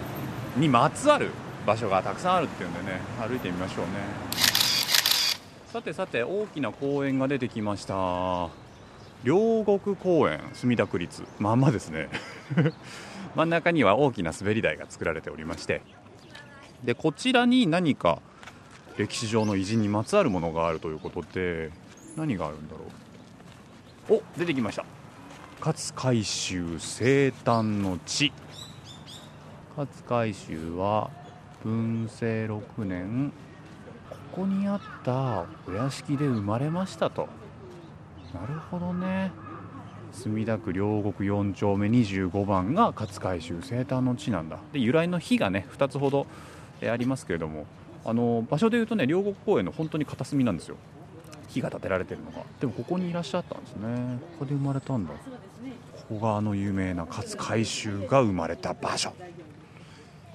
[0.56, 1.32] にまつわる
[1.66, 4.55] 場所がたくさんあるっていうんでね歩いてみましょうね。
[5.76, 8.48] さてさて大きな公園が出てきました。
[9.26, 11.24] 両国公園墨田区立。
[11.38, 12.08] まんまですね。
[13.36, 15.82] 真ん中には大きな滑り台が作られておりまして。
[16.86, 18.22] でこちらに何か
[18.96, 21.72] 歴史上の偉人にまつわるものがあるということで
[22.16, 24.22] 何があるんだろう。
[24.22, 24.86] お出てきました。
[25.60, 28.32] 勝海舟生誕の地。
[29.76, 31.10] 勝海舟は
[31.66, 33.34] 文政6年
[34.32, 37.28] ここにあったお屋敷で生まれましたと。
[38.34, 39.32] なるほどね。
[40.12, 44.60] 墨田区両国4丁目25番が勝海舟生誕の地なんだ。
[44.74, 46.28] で由来の碑がね2つほど
[46.82, 47.66] ありますけれども。
[48.08, 50.76] あの場所でいうとね両国公園の本当に片隅なんですよ。
[51.48, 52.44] 碑が建てられてるのが。
[52.60, 54.20] でもここにいらっしゃったんですね。
[54.38, 55.14] ここで生まれたんだ。
[55.14, 55.20] こ
[56.10, 59.12] こがあの有名な勝海舟が生まれた場所。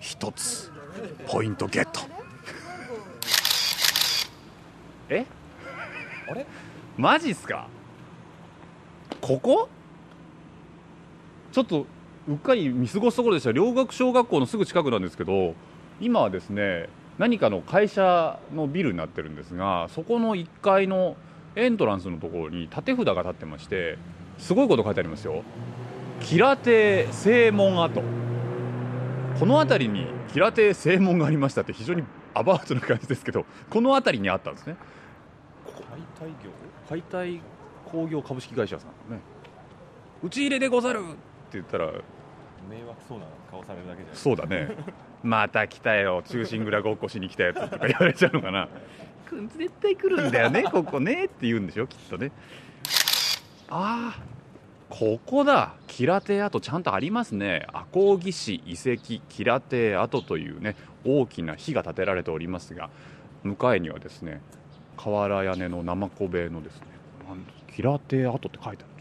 [0.00, 0.72] 一つ
[1.28, 2.19] ポイントゲット。
[5.10, 5.26] え？
[6.28, 6.46] あれ？
[6.96, 7.66] マジっすか？
[9.20, 9.68] ここ？
[11.52, 11.86] ちょっと
[12.28, 13.52] うっかり見過ごすところでした。
[13.52, 15.54] 両学小学校のすぐ近くなんですけど
[16.00, 21.16] 今はですね何かの会社のビルになってるんですがそこの1階の
[21.56, 23.98] エントランスのところに立て札が立ってまして
[24.38, 25.42] すごいこと書いてありますよ
[26.20, 28.00] 「吉良亭正門跡」
[29.38, 34.76] この辺りに吉良亭正門がありましたって非常にアバウトな感じですけどこの辺りにあったんですね
[36.20, 36.50] 解体業
[36.88, 37.40] 解体
[37.90, 39.20] 工業株式会社さんね。
[40.22, 41.00] 打ち入れでござる！
[41.00, 41.08] って
[41.54, 41.86] 言ったら
[42.68, 44.76] 迷惑そうな顔されるだけじゃないそうだね。
[45.24, 46.22] また来たよ。
[46.26, 48.68] 中心蔵ごっこしに来たやつとか言われちゃうのかな。
[49.26, 52.32] くん絶対来るんだよね ここねって言うんでしょきっとね。
[53.70, 54.20] ああ
[54.90, 55.74] ここだ。
[55.86, 57.66] 吉良亭跡ちゃんとありますね。
[57.72, 62.90] 赤穂義士遺跡吉良亭跡というね大きな碑が建てられておりますが
[63.42, 64.42] 向かいにはですね
[65.04, 66.86] 瓦屋根の生小塀のですね
[67.74, 69.00] キラテ跡って書いてある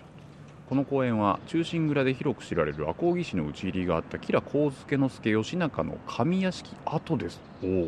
[0.69, 7.41] この公園は中心蔵で広く知られる赤穂岸の討ち入りがあった吉良上野助義仲の上屋敷跡です。
[7.63, 7.87] おお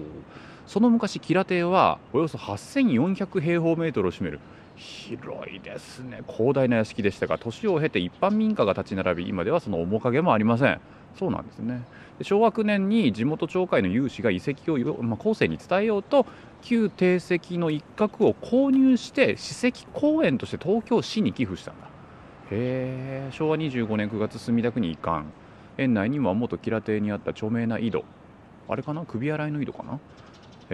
[0.65, 4.39] その昔吉良邸はおよそ8400平方メートルを占める。
[4.77, 6.23] 広いですね。
[6.27, 10.81] 広大な屋敷でしたが年を経て一般民家が立ち並び今ではその面影もありません
[11.17, 11.83] そうなんですね。
[12.17, 16.25] で昭和9年に地元町会の有志が遺跡を、まあ、後世に伝えようと
[16.61, 21.87] 旧帝石の一角を購入して史跡公園として東京市に寄付したんだ。
[22.51, 25.25] へえ昭和25年9月墨田区に移管。
[25.77, 28.03] 園内には元吉良邸にあった著名な井戸。
[28.67, 29.05] あれかな？
[29.05, 29.99] 首洗いの井戸かな？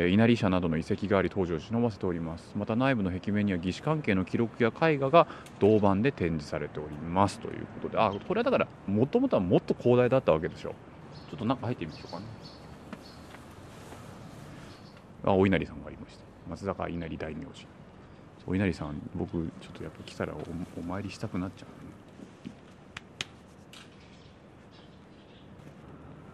[0.05, 2.51] 稲荷社などの遺跡があり当時を忍ばせております。
[2.55, 5.27] また内部の壁面には義士関係の記録や絵画が
[5.59, 7.39] 銅板で展示されております。
[7.39, 7.97] ということで。
[7.97, 10.75] あこれはだからもともとはもっと広大だったわけでしょ
[11.31, 12.25] ちょっと中入ってみましょうかね
[15.25, 16.23] あお稲荷さんがいました。
[16.49, 17.51] 松坂稲荷大名人
[18.45, 21.67] お稲荷さん僕ちょっとやっぱ来たらおお参りしたくなっちゃう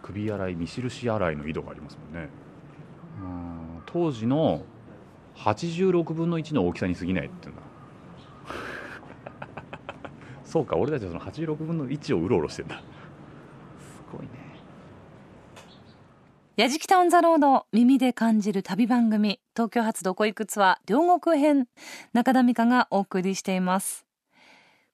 [0.02, 2.28] 首洗い見印洗いの井戸がありますもんね。
[3.22, 3.53] うん。
[3.94, 4.64] 当時の
[5.36, 7.62] 86分の1の大きさに過ぎないっていうんだ
[10.44, 12.78] そうか俺たちはその86分の1をうろうろしてんだ。
[12.80, 12.82] す
[14.10, 14.30] ごいね。
[16.56, 21.68] やじきたオンザロード耳で感じる旅番組東京発どこ行くツアー両国編
[22.12, 24.04] 中田美香がお送りしています。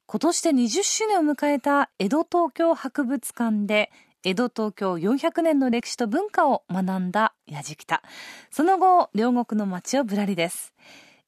[0.04, 3.90] 今年で20周年を迎えた江戸東京博物館で
[4.22, 8.02] 江戸東京400年の歴史と文化を学んだやじきた
[8.50, 10.74] その後両国の街をぶらりです。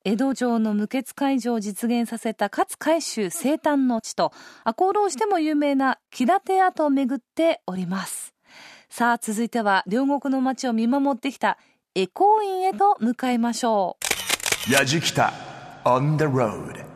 [0.05, 4.33] 江戸城の無血開城を実現させた勝海舟生誕の地と
[4.65, 8.35] 赤穂浪しても有名な木立跡を巡っております。
[8.91, 11.57] さあ続いては両国の街を見守ってきた
[11.95, 13.97] 恵光院へと向かいましょ
[14.69, 14.73] う。
[14.73, 15.33] やじきた
[15.85, 16.92] on the road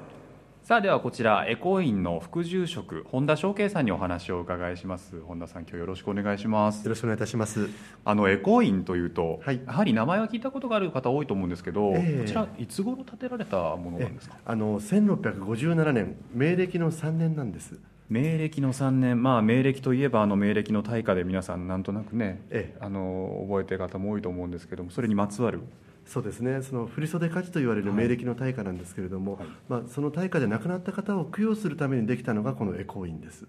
[0.67, 5.21] さあではこちらエコー院の副住職本田翔慶さんにお話をお伺いします。
[5.21, 6.83] 本田さん今日よろしくお願いします。
[6.83, 7.69] よろしくお願いいたします。
[8.05, 9.61] あのエコー院というと、はい。
[9.65, 12.21] やはり名前は聞いたことがある方多いと思うんですけど、ええ。
[12.23, 14.39] こちらいつ頃建てられたものなんですか？
[14.45, 17.79] あの1657年明暦の3年なんです。
[18.11, 19.23] 明暦の3年。
[19.23, 22.79] まあ明暦といえばあの明暦の大火で皆さんなんとなくね、ええ。
[22.81, 25.61] あの覚えてる方も多いと思うんですけどもそれにまつわる
[26.07, 26.63] そうですね。
[26.63, 33.45] その振袖火事と言われる明暦の大火なんですけれども、はいまあその大火で亡くなった方を供養するためにできたのがこの恵光院です。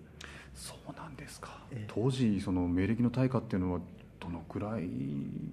[0.55, 3.79] そうなんですか、ええ当時その明暦の大火っていうのは
[4.19, 4.89] どのくらい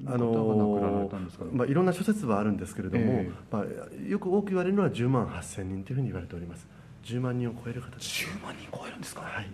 [0.06, 1.44] あの方が亡くなられのたんですか？
[1.44, 6.66] ね、まあいろんな諸説はあるんですけれども、ええまあよく多く言われるのは10万8000人というふうに言われております。
[7.04, 8.24] 10万人を超える方です。
[8.24, 9.46] 10万人超えるんですか、はい。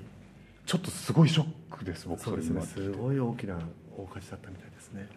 [0.65, 2.63] ちょっとすごいショックです僕そうですね。
[2.63, 3.59] すごい大きな
[3.97, 5.09] 大火事だったみたいですね。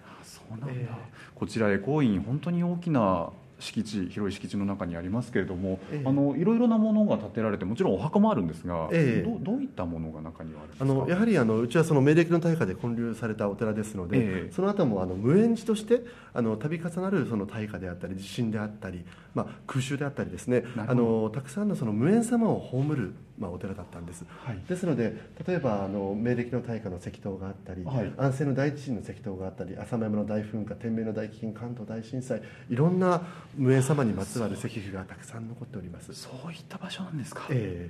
[0.67, 0.89] え
[1.35, 3.29] こちらエコー院本当に大きな
[3.59, 6.07] 敷地広い敷地の中にありますけれども、ええ。
[6.07, 9.29] あのいろいろなものが建てられてもちろんお墓もあるんですが、ええ。
[9.29, 10.85] どどういったものが中にはあるんですか？
[10.85, 14.51] あのやはりあのうちはその明暦の大火で建立されたお寺ですので、ええ。
[14.51, 16.01] その後もあの無縁地として
[16.33, 24.59] あの度重なるその大火であったり地震であったり、まあ、空襲であったりですねあのたくさんのその無縁様を葬る、まあ、お寺だったんです、はい。
[24.67, 25.15] ですので
[25.47, 28.13] 例えばあの明暦の大火の石塔があったり、はい。
[28.17, 33.21] 安政の大地震の石塔があったり浅間山の大噴火天明の大飢饉関東大震災いろんな
[33.55, 36.13] 無縁様にまつわる石碑がたくさん残っております。
[36.13, 37.89] そういった場所なんですか、え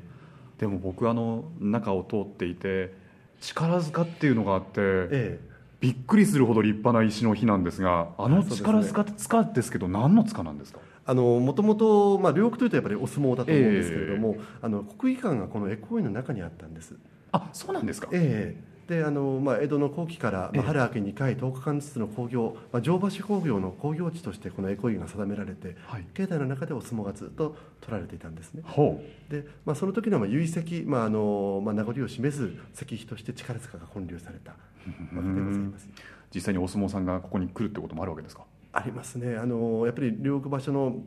[0.58, 2.94] でも僕あの中を通っていて
[3.42, 5.54] 力塚っていうのがあって、ええ。
[5.82, 10.80] びっくりするほど立派な石の碑なんですがあの力塚って塚ですけど何の塚なんですか？
[11.06, 16.96] もともと、まあ、両国というとやっぱりお相撲だと思うんですけれども、あの国技館がこの恵光院の中にあったんです。
[17.32, 18.74] あそうなんですか、ええ。
[18.88, 20.58] であのまあ、江戸の後期から、ええ。
[20.60, 26.06] まあ、春秋2回10日間ずつの興行、まあ、乗馬市工業の興行地としてこの恵光院が定められて、はい。
[26.14, 28.62] 境内の中でお相撲がずっと取られていたんですね。
[28.66, 29.32] ほう。
[29.32, 35.90] で、まあ、その時のまあ遺跡、まああのまあ、名残を示す石碑として力塚が建立されたわけでございます。
[36.34, 38.44] 実際にお相撲さんがここに来るってこともあるわけですか？
[38.74, 39.38] ありますね。
[39.38, 41.04] あのやっぱり両国場所の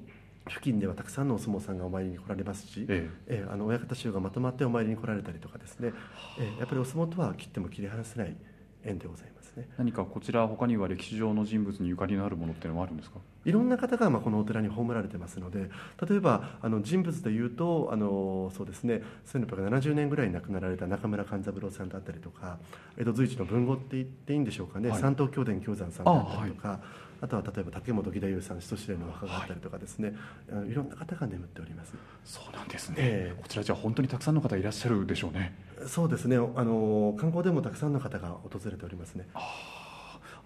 [0.48, 3.42] 付近ではたくさんのお相撲さんがお参りに来られますし、ええ。
[3.44, 5.92] えあの親方衆がまとまってお参りに来られたりとかですね、
[6.38, 8.36] ええやっぱりお相撲とは切っても切り離せない
[8.84, 9.68] 縁でございますね。
[9.76, 13.18] 何かこちら他には歴史上の人物にゆかりのあるものっていうのはあるんですか？
[13.46, 15.70] いろんな方がまあこのお寺に葬られてますので
[16.06, 22.58] 例えばあの人物でいうとあのそうですね1670年ぐらいに亡くなられた中村勘三郎さんだったりとか
[22.98, 25.00] 江戸随一の文豪って言っていいんでしょうかね、はい。
[25.00, 26.80] 三東京伝京山さんだったりとか
[27.20, 31.94] あ,、とは例えば竹本義太夫さん人知れのお墓があったりとかですね、い、あのいろんな方が眠っております。
[32.24, 33.40] そうなんですね、ええ。
[33.40, 35.54] こちらじゃあ本当にたくさんの方いらっしゃるでしょうね。
[35.86, 36.36] そうですね。
[36.36, 39.26] あの観光でもたくさんの方が訪れておりますね。
[39.34, 39.40] あ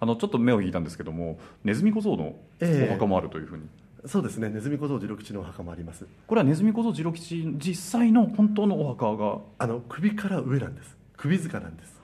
[0.01, 2.89] あのちょっと目を引いたんですけどもネズミ小僧のええ。
[2.89, 3.63] お墓もあるというふうに、
[4.05, 4.49] そうですね。
[4.49, 6.05] ネズミ小僧次郎吉のお墓もあります。
[6.27, 9.37] これはネズミ小僧次郎吉実際の本当のお墓が？
[9.59, 10.97] あの首から上なんです。
[11.15, 12.01] 首塚なんです。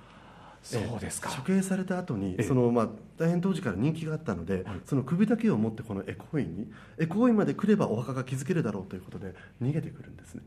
[0.64, 2.44] そうですか、処刑された後にええ。
[2.44, 10.44] そのまあ大変当時から人気があったので、その首だけを持ってこのエコー院にエコー院まで来ればお墓が築けるだろうということで逃げてくるんですね。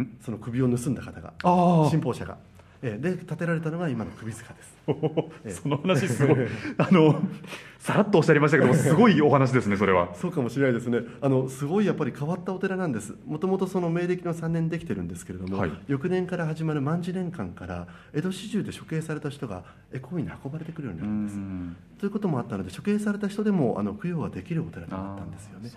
[0.00, 0.16] ん？
[0.24, 1.90] その首を盗んだ方がああ。
[1.90, 2.38] 信奉者が、
[2.82, 4.78] ええで建てられたのが今の首塚です。
[4.86, 4.92] え
[5.46, 5.50] え。
[5.50, 6.36] その話すごい
[6.78, 7.20] あの
[7.78, 10.14] さらっとおっしゃいましたけどもすごいお話ですねそれは。
[10.14, 11.00] そうかもしれないですね。
[11.20, 13.14] あのすごいやっぱり変わったお寺なんです。
[13.26, 15.72] もともとその明暦の3年できてるんですけれども、はい。
[15.88, 21.36] 翌年から始まる万次年間から江戸市中で処刑された人がエコー院に運ばれてくるようになるんです。
[21.36, 21.76] ん。
[21.98, 25.70] ということもあったので処刑された人でもあの供養ができるお寺となったんですよね。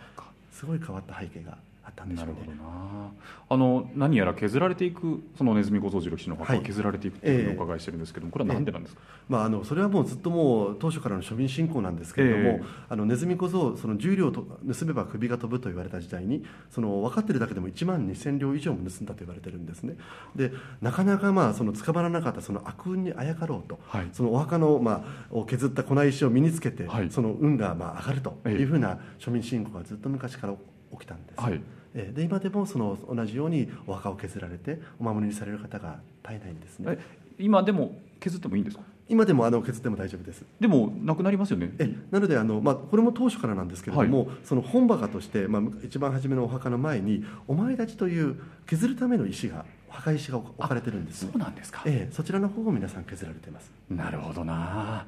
[0.51, 2.33] すごい変わった背景があったんでしょうね。
[2.33, 3.11] なるほどな。
[3.49, 6.65] あの何やら削られていくそのネズミ小僧次郎吉の墓がはい。
[6.65, 12.63] 削られていくというふうにお伺いしてるんですけどもこれは何でなんですか、まあ、あのそれはもうずっともう当初からの庶民信仰なんですけれども、ええ。
[12.89, 19.95] あのネズミ小僧その重量と盗めば首が飛ぶと言われた時代にその分かってるだけでも1万2000両以上も盗んだと言われてるんですね。
[20.35, 24.09] でなかなかまあその捕まらなかったその悪運にあやかろうと、はい。
[24.13, 27.09] そのお墓の、まあ、を削った粉石を身につけて、はい。
[27.09, 30.53] その運がまあ上がるとええいうふうな庶民信仰がずっと昔から
[30.91, 31.61] 起きたんです、はい。
[31.93, 36.97] ええで今でもその同じようにお墓を削られてお守りにされる方が絶えないんですね。
[36.97, 36.99] え
[37.39, 38.83] 今でも削ってもいいんですか？
[39.09, 40.45] 今でもあの削っても大丈夫です。
[40.59, 41.73] でもなくなりますよね。
[41.79, 51.29] えなのであの、まあ、これも当初からなんですけれども、その本墓として、まあ、一番初めのお墓の前にお前立ちという削るための石がお墓石が置かれてるんですね。
[51.33, 53.69] そうなんですか、ええ、そちらの方を皆さん削られてます。
[53.89, 55.05] なるほどな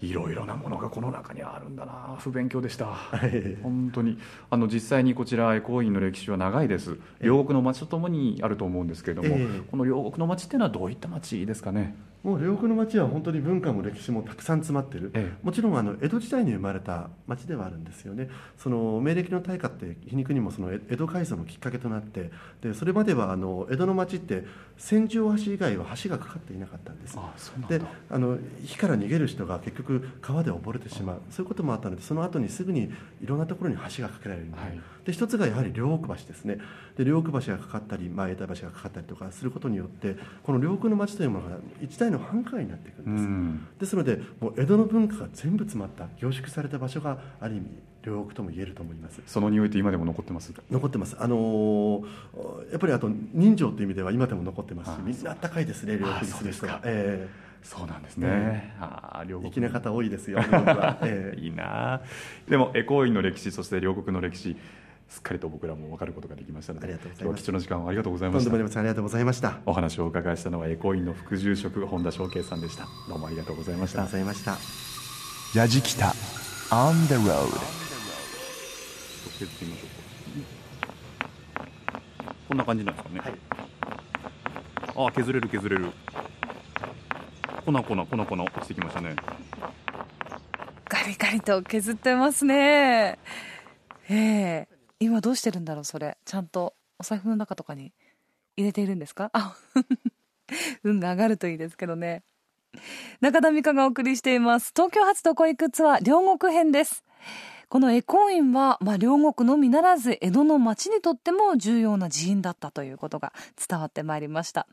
[0.00, 2.16] いろいろなものがこの中にあるんだな。
[2.18, 2.86] 不勉強でした。
[2.86, 3.56] はい。
[3.62, 4.18] 本当に。
[4.48, 6.98] あの実際にこちらエコー院の歴史は長いです。
[7.20, 9.60] 両国の町とともにあると思うんですけれども、ええ。
[9.70, 11.94] この両国の町っていうのはどういった町ですかね？
[12.22, 15.44] もう両国の町は本当に文化も歴史もたくさん詰まってる、ええ。
[15.44, 18.28] もちろんあの江戸時代に生まれた町ではあるんですよね。
[18.58, 22.30] その明暦の大火って皮肉にもその江戸改装のきっかけとなって
[22.60, 24.44] でそれまではあの江戸の町って
[24.76, 27.18] 千住橋以外は橋がかかっていなかったんです。
[27.68, 27.86] でだ。
[28.10, 31.20] あの火から逃げる人が結局川で溺れてしまう。
[31.30, 36.58] そういうこともあったのでその後にすぐにいろんなところに橋が架けられるようになる、はいで一つがやはり両国橋ですね。
[36.96, 43.66] で両国橋がかかったり前田橋がかかったりとかすることによってこの両国の町というものが一台の繁華街になっていくんです、うん。
[43.78, 47.66] ですのでもう江戸の文化が全部詰まった凝縮された場所がある意味
[48.02, 49.20] 両国とも言えると思います。
[49.26, 50.52] その匂いって今でも残ってます？
[50.70, 51.16] 残ってます。
[51.18, 52.06] あのー
[52.70, 56.80] やっぱりあと人情という意味では今でも残ってますしあみんなあったかいですね両国にする人は。
[56.84, 57.28] え
[57.62, 60.38] そうなんですね、ああ両国な方多いですよ
[61.04, 61.38] ええ。
[61.38, 62.00] いいな。
[62.48, 64.56] でもエコの歴史そして両国の歴史
[65.10, 67.42] すっかりと僕らも分かることができましたのでありがとうございます。
[67.50, 68.50] 今日は貴重な時間をありがとうございました。
[68.50, 68.80] とんでもありません。
[68.80, 69.48] ありがとうございました。
[69.48, 72.86] ありお話をお伺いしたのはエコー院の副住職本田翔慶さんでした。
[73.08, 73.98] どうもありがとうございました。
[73.98, 74.56] がとうございました。
[75.58, 76.14] ヤジキタ
[76.70, 77.50] on the road.
[79.38, 79.88] 削ってみましょう。
[82.28, 83.20] かこんな感じなんですかね、
[84.96, 85.86] ああ削れる削れる。
[87.66, 88.06] 粉粉粉粉。
[88.06, 89.16] 落ちてきましたね。
[90.88, 93.18] ガリガリと削ってますね。
[94.08, 94.69] ええ
[95.00, 96.18] 今どうしてるんだろうそれ。
[96.24, 97.92] ちゃんとお財布の中とかに
[98.56, 99.30] 入れているんですか？
[99.32, 99.56] あ
[100.84, 102.22] 運が上がるといいですけどね。
[103.20, 104.72] 中田美香がお送りしています。
[104.76, 107.02] 東京発どこ行くツアー両国編です。
[107.68, 113.32] このエコー院は、まあ、両国のみならず江戸の町にとっても重要な寺院だったということが
[113.68, 114.66] 伝わってまいりました。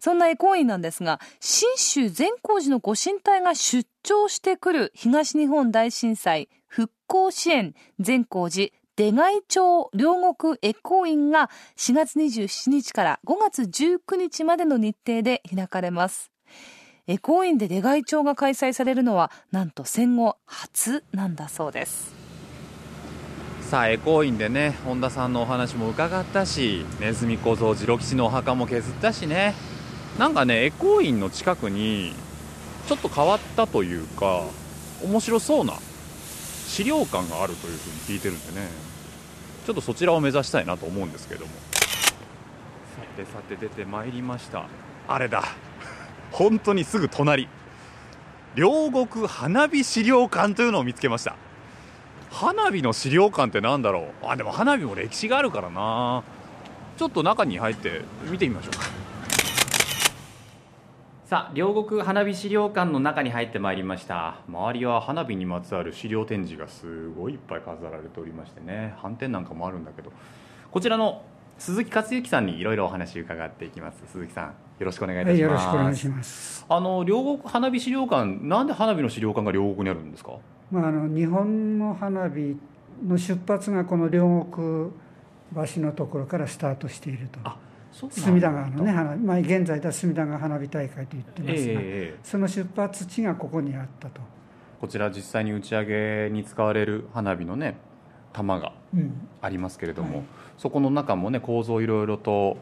[0.00, 16.30] そんなエコー院なんですが、新州善光寺のご神体が出張してくる東日本大震災復興支援善光寺出外町両国エコー院が4月27日から5月19日までの日程で開かれます。
[17.06, 22.14] エコー院で出外町が開催されるのはなんと戦後初なんだそうです。
[23.62, 29.54] さあエコー院でね本田さんのお話も伺ったしネズミ小僧次郎吉のお墓も削ったしね
[30.18, 32.12] なんかねエコー院の近くに
[32.86, 34.42] ちょっと変わったというか
[35.02, 35.72] 面白そうな
[36.66, 38.89] 資料館があるというふうに聞いてるんでね
[39.70, 41.52] ちょっとそちらを目指したいなと思うんですけども。
[41.52, 41.82] さ
[43.16, 44.66] てさて出てまいりました。
[45.06, 45.44] あれだ。
[46.32, 47.48] 本当にすぐ隣。
[48.56, 51.36] 両国花火資料館というのを見つけました。
[52.32, 54.26] 花火の資料館ってなんだろう。
[54.26, 56.24] あでも花火も歴史があるからな。
[56.98, 58.86] ちょっと中に入って見てみましょうか
[61.30, 64.38] さあ両国花火資料館の中に入ってまいりました。
[64.48, 68.96] 周りは花火にまつわる資料展示がすごいいっぱい飾られておりましてね。
[69.00, 70.10] 斑点なんかもあるんだけど。
[70.72, 71.22] こちらの
[71.56, 74.02] 鈴木克之さんにいろいろお話伺っていきます。
[74.08, 76.66] 鈴木さんよろしくお願いいたはい、します、よろしくお願いします。
[76.68, 80.32] あの両国花火資料館なんで花火の資料館が両国にあるんですか？
[80.72, 82.56] まあ、あの日本の花火
[83.06, 84.90] の出発がこの両国
[85.74, 87.38] 橋のところからスタートしていると。
[87.44, 87.56] あ
[87.92, 94.20] 隅田川のね、花火まあ、現在では隅田川花火大会と言ってますが、ええええその出発地がここにあったと。
[94.80, 97.76] こちら実際に打ち上げに使われる花火のね
[98.32, 100.26] 玉がうん、ありますけれども、はい。
[100.58, 102.56] そこの中もね構造いろいろと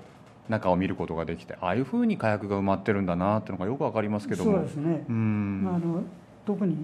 [0.48, 4.52] 中を見ることができてああいうふうに火薬が埋まってるんだなっていうのがよくわかりますけども。
[4.52, 5.04] そうですね。
[5.08, 5.64] うん。
[5.64, 6.02] まあ、あの
[6.46, 6.76] 特に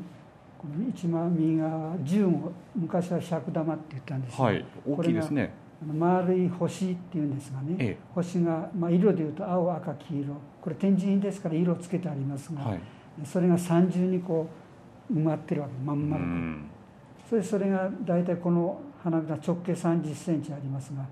[0.58, 1.68] この一番右が
[2.02, 4.64] 銃を昔は尺玉って言ったんですがはい。
[4.86, 5.52] 大きいですね
[5.82, 10.34] 丸い星っていうんですがね、え星が、まあ、色でいうと青赤黄色。
[10.62, 12.80] これ展示品ですから色をつけてありますが、はい。
[13.24, 14.48] それが三重にこ
[15.10, 16.64] う埋まってるわけまんう丸く、ん。
[17.28, 21.04] それそれが大体この花火が直径3 0センチありますが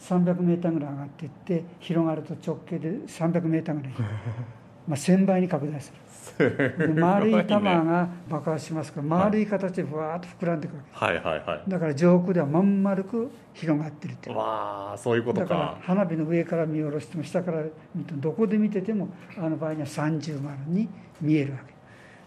[0.00, 3.92] 300メーターぐらい上がっていって広がると直径で300メーターぐらい。
[4.86, 5.98] まあ1000倍に拡大する。
[6.02, 6.05] で
[6.94, 11.70] 丸い玉が爆発しますから丸い形でふわーっと膨らんでいくわけはいはいはい。
[11.70, 14.36] だから上空ではまん丸く広がってるっていう。
[14.36, 17.62] わあそういうことだからか花火の上から見下ろしても下から
[17.94, 19.08] 見てもどこで見てても
[19.38, 20.88] あの場合には三重丸に
[21.20, 21.76] 見えるわけ。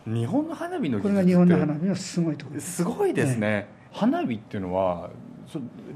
[0.10, 2.76] 日本の花火のこれが日本の花火のすごいところです。
[2.78, 5.29] すごいですね、花火っていうのはそ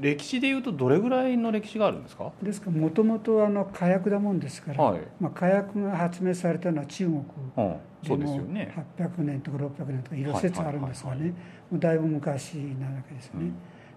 [0.00, 2.32] 歴史でいうとどれぐらいの歴史があるんですか？
[2.42, 5.00] ですからもともとあの火薬だもんですから、はい。
[5.20, 8.74] まあ、火薬が発明されたのは中国ですよね。
[8.98, 11.32] 800年とか600年とかいろいろ説あるんですがね。
[11.72, 13.54] だいぶ昔なわけですよね、うん。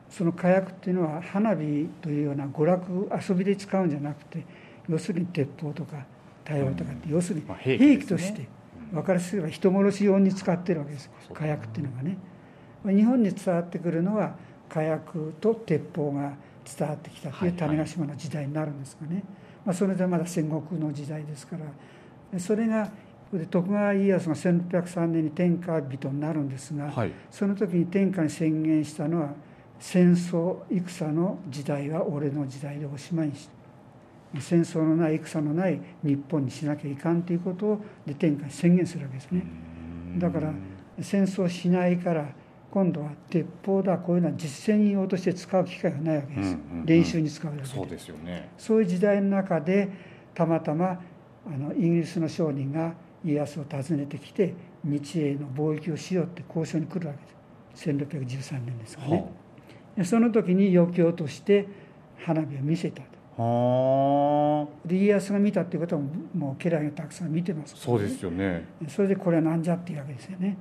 [0.09, 4.45] その火薬っていうのは花火というような娯楽遊びで使うんじゃなくて
[4.87, 6.05] 要するに鉄砲とか
[6.45, 8.47] 大砲とかって、要するにまあ兵兵器として
[8.91, 11.09] 分かりやすければ人殺し用に使ってるわけです。
[11.33, 12.17] 火薬っていうのがね。
[12.83, 14.35] まあ日本に伝わってくるのは
[14.69, 16.33] 火薬と鉄砲が
[16.77, 19.23] 伝わってきたという種子島の時代になるんですがね、
[19.65, 21.65] まあ、それでまだ戦国の時代ですから。
[22.31, 22.91] でそれが
[23.31, 27.11] で徳川家康が1603年に天下人になるんですが、はい。
[27.29, 29.33] その時に天下に宣言したのは
[29.79, 33.49] 戦争戦の時代は俺の時代でおしまいにし
[34.39, 39.43] 戦争のない戦のない日本にしなきゃいかんということをで天下に宣言するわけですね。
[40.17, 40.53] だから
[40.99, 42.27] 戦争しないから
[42.71, 46.85] 今度は鉄砲だこういうのは実戦用として使う機会がないわけです、うんうんうん。
[46.85, 47.67] 練習に使うだけで。
[47.67, 48.49] そうですよね。
[48.57, 49.89] そういう時代の中で
[50.33, 51.01] たまたま
[51.45, 52.93] あのイギリスの商人が
[53.23, 54.53] 家康を訪ねてきて
[54.83, 57.27] 日英の貿易をしようって交渉に来るわけで
[57.75, 57.89] す。
[57.89, 59.31] 1613年ですかね、
[59.95, 61.67] でその時に余興として
[62.17, 63.43] 花火を見せたと。
[63.43, 64.87] はあ。
[64.87, 66.01] で家康が見たっていうことは
[66.33, 68.65] もう家来がたくさん見てますからそうですよね。
[68.87, 70.57] それでこれはなんじゃっていうわけですよね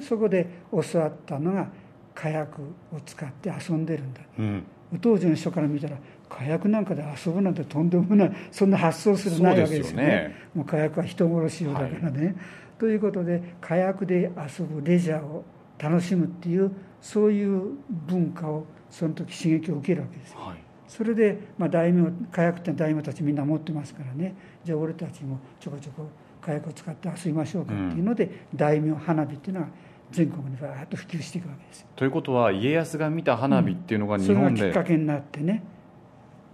[0.00, 1.68] そこで教わったのが
[2.14, 2.62] 火薬
[2.92, 4.20] を使って遊んでるんだ。
[4.38, 4.64] うん。
[5.00, 5.96] 当時の人から見たら
[6.28, 10.04] 火薬なんかで遊ぶなんてとんでもないそんな発想するないわけですよね。
[10.04, 10.36] ね。
[10.54, 12.36] もう火薬は人殺し用だからね、
[12.78, 15.44] ということで火薬で遊ぶレジャーを
[15.78, 16.70] 楽しむっていう
[17.00, 20.70] そういう文化をその時刺激を受けるわけですはい。
[20.88, 24.34] それで、まあ、大名火薬って大名たちみんな持ってますからね。
[24.64, 26.08] じゃあ俺たちもちょこちょこ
[26.40, 29.68] 火薬を使って遊びましょうかっていうので、大名花火っていうのは
[30.10, 31.86] 全国にバーッと普及していくわけですよ。
[31.96, 35.62] ということは家康が見た花火っていうのがそれがき日本で、っかけになってね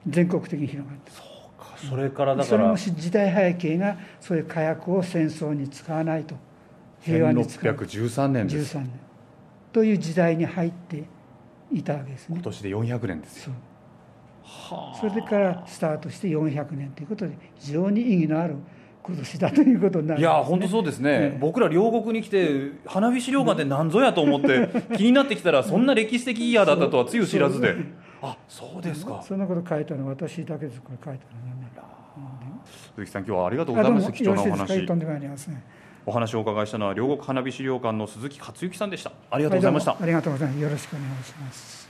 [0.06, 1.12] 全国的に広がって
[1.88, 6.34] それからだそれからも時代背景がそういう火薬を戦争に使わないと
[7.00, 7.72] 平和に使う。
[7.72, 8.76] 1613年です。
[8.76, 8.90] 13年。
[9.72, 11.04] という時代に入って
[11.72, 12.36] いたわけですね。
[12.36, 13.52] 今年で400年ですよ。
[14.68, 15.10] そう。
[15.10, 18.56] それからスタートして400年ということで非常に意義のある
[19.06, 21.38] 今年だということになるんです、ね、いや本当そうですね、ええ。
[21.38, 27.76] 僕ら両国に来て花火資料館って何ぞやと思って 気になってきたらそんな歴史的イヤーだったとはつゆ知らずで。
[28.22, 29.22] あそうですか。
[29.22, 31.56] そんなこと書いたのは私だけですこれ書いたのはね
[32.94, 34.86] 鈴木さん今日はありがとうございました貴重なお話。
[34.86, 35.62] とんでもありません。
[36.06, 39.12] お話をお伺いしたのは両国花火資料館の鈴木克之さんでした。
[39.30, 40.60] ありがとうございました、はどうもありがとうございます。
[40.60, 41.88] よろしくお願いします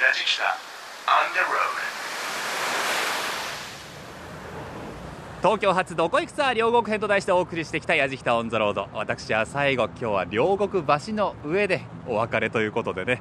[0.00, 0.42] 矢敷
[1.06, 1.76] on the road
[5.42, 8.88] 東京発どこ行くツアー両国編と題してお送りしてきた矢敷タオンザロード。
[8.94, 13.20] 私は最後今日は両国橋の上でお別れということでね。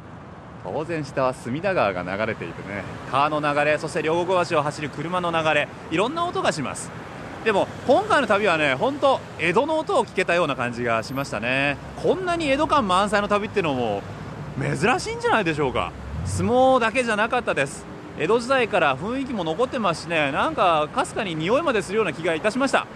[0.63, 2.83] 当然下は隅田川が流れていてね。
[3.11, 6.89] 川の流れそして両国橋を走る車の流れいろんな音がします。
[7.43, 11.77] でも今回の旅はね本当江戸の音を聞けたような感じがしましたね。
[12.01, 14.01] こんなに江戸感満載の旅っていうのも
[14.57, 15.91] 珍しいんじゃないでしょうか。
[16.23, 17.85] 相撲だけじゃなかったです。
[18.17, 20.31] 江戸時代から雰囲気も残ってますしね。
[20.31, 22.87] なんかかすかに匂いまでするような気がいたしました。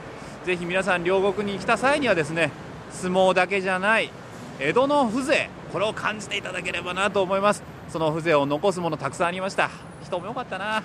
[0.45, 2.51] ぜひ皆さん両国に来た際にはですね
[2.91, 4.09] 相撲だけじゃない
[4.59, 7.63] 江戸の風情これを感じていただければなと思います。
[7.89, 9.69] その風情を残すものたくさんありました。
[10.03, 10.83] 人も良かったな。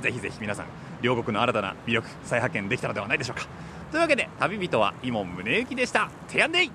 [0.00, 0.66] ぜひぜひ皆さん
[1.02, 3.46] 両国の新たな魅力再発見できたのではないでしょうか。
[3.90, 6.08] というわけで旅人は伊門宗行でした。
[6.28, 6.72] 提案でい!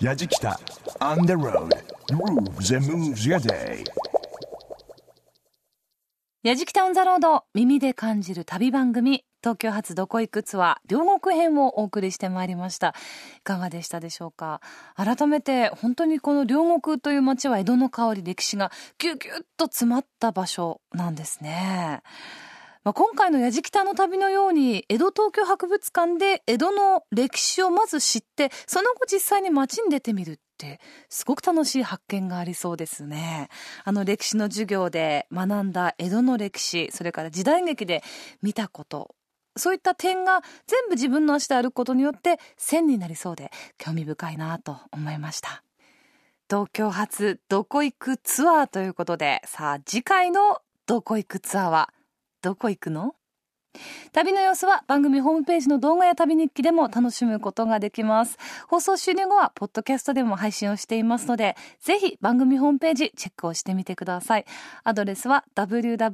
[0.00, 0.58] やじきた。
[1.00, 1.70] On the road.
[2.10, 3.84] Grooves and moves your day.
[6.42, 12.96] やじきたオンザロード耳で感じる旅番組東京発どこ行くツアー両国編をお送りしてまいりました。
[13.38, 14.60] いかがでしたでしょうか？
[14.96, 22.02] 改めて本当にこの両国という街は江戸の香り歴史がギュギュッと詰まった場所なんですね。
[22.82, 30.40] まあ、今回のやじきたの旅のように江戸東京博物館で江戸の歴史をまず知ってその後実際に街に出てみる
[31.08, 33.48] すごく楽しい発見がありそうですね。
[33.84, 38.02] あの歴史の授業で学んだ江戸の歴史それから時代劇で
[38.42, 39.14] 見たこと
[39.56, 45.62] そういった点が全部自分の足で歩くことによって線になりそうで興味深いなと思いました。
[46.48, 51.90] 東京発どこ行くツアーということでさあ次回のどこ行くツアーは
[52.42, 53.14] どこ行くの？
[54.12, 58.36] 旅の様子は番組ホームページの動画や旅日記でも楽しむことができます。
[58.68, 64.44] 放送終了後はポッドキャストでも配信をしていますので、ぜひ番組ホームページチェックをしてみてください。
[64.84, 66.08] アドレスは www.jfn.co.jp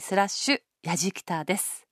[0.00, 1.86] スラッシュやじきたです。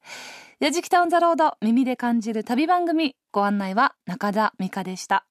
[0.61, 5.25] やじきたオンザロード耳で感じる旅番組ご案内は中田美香でした。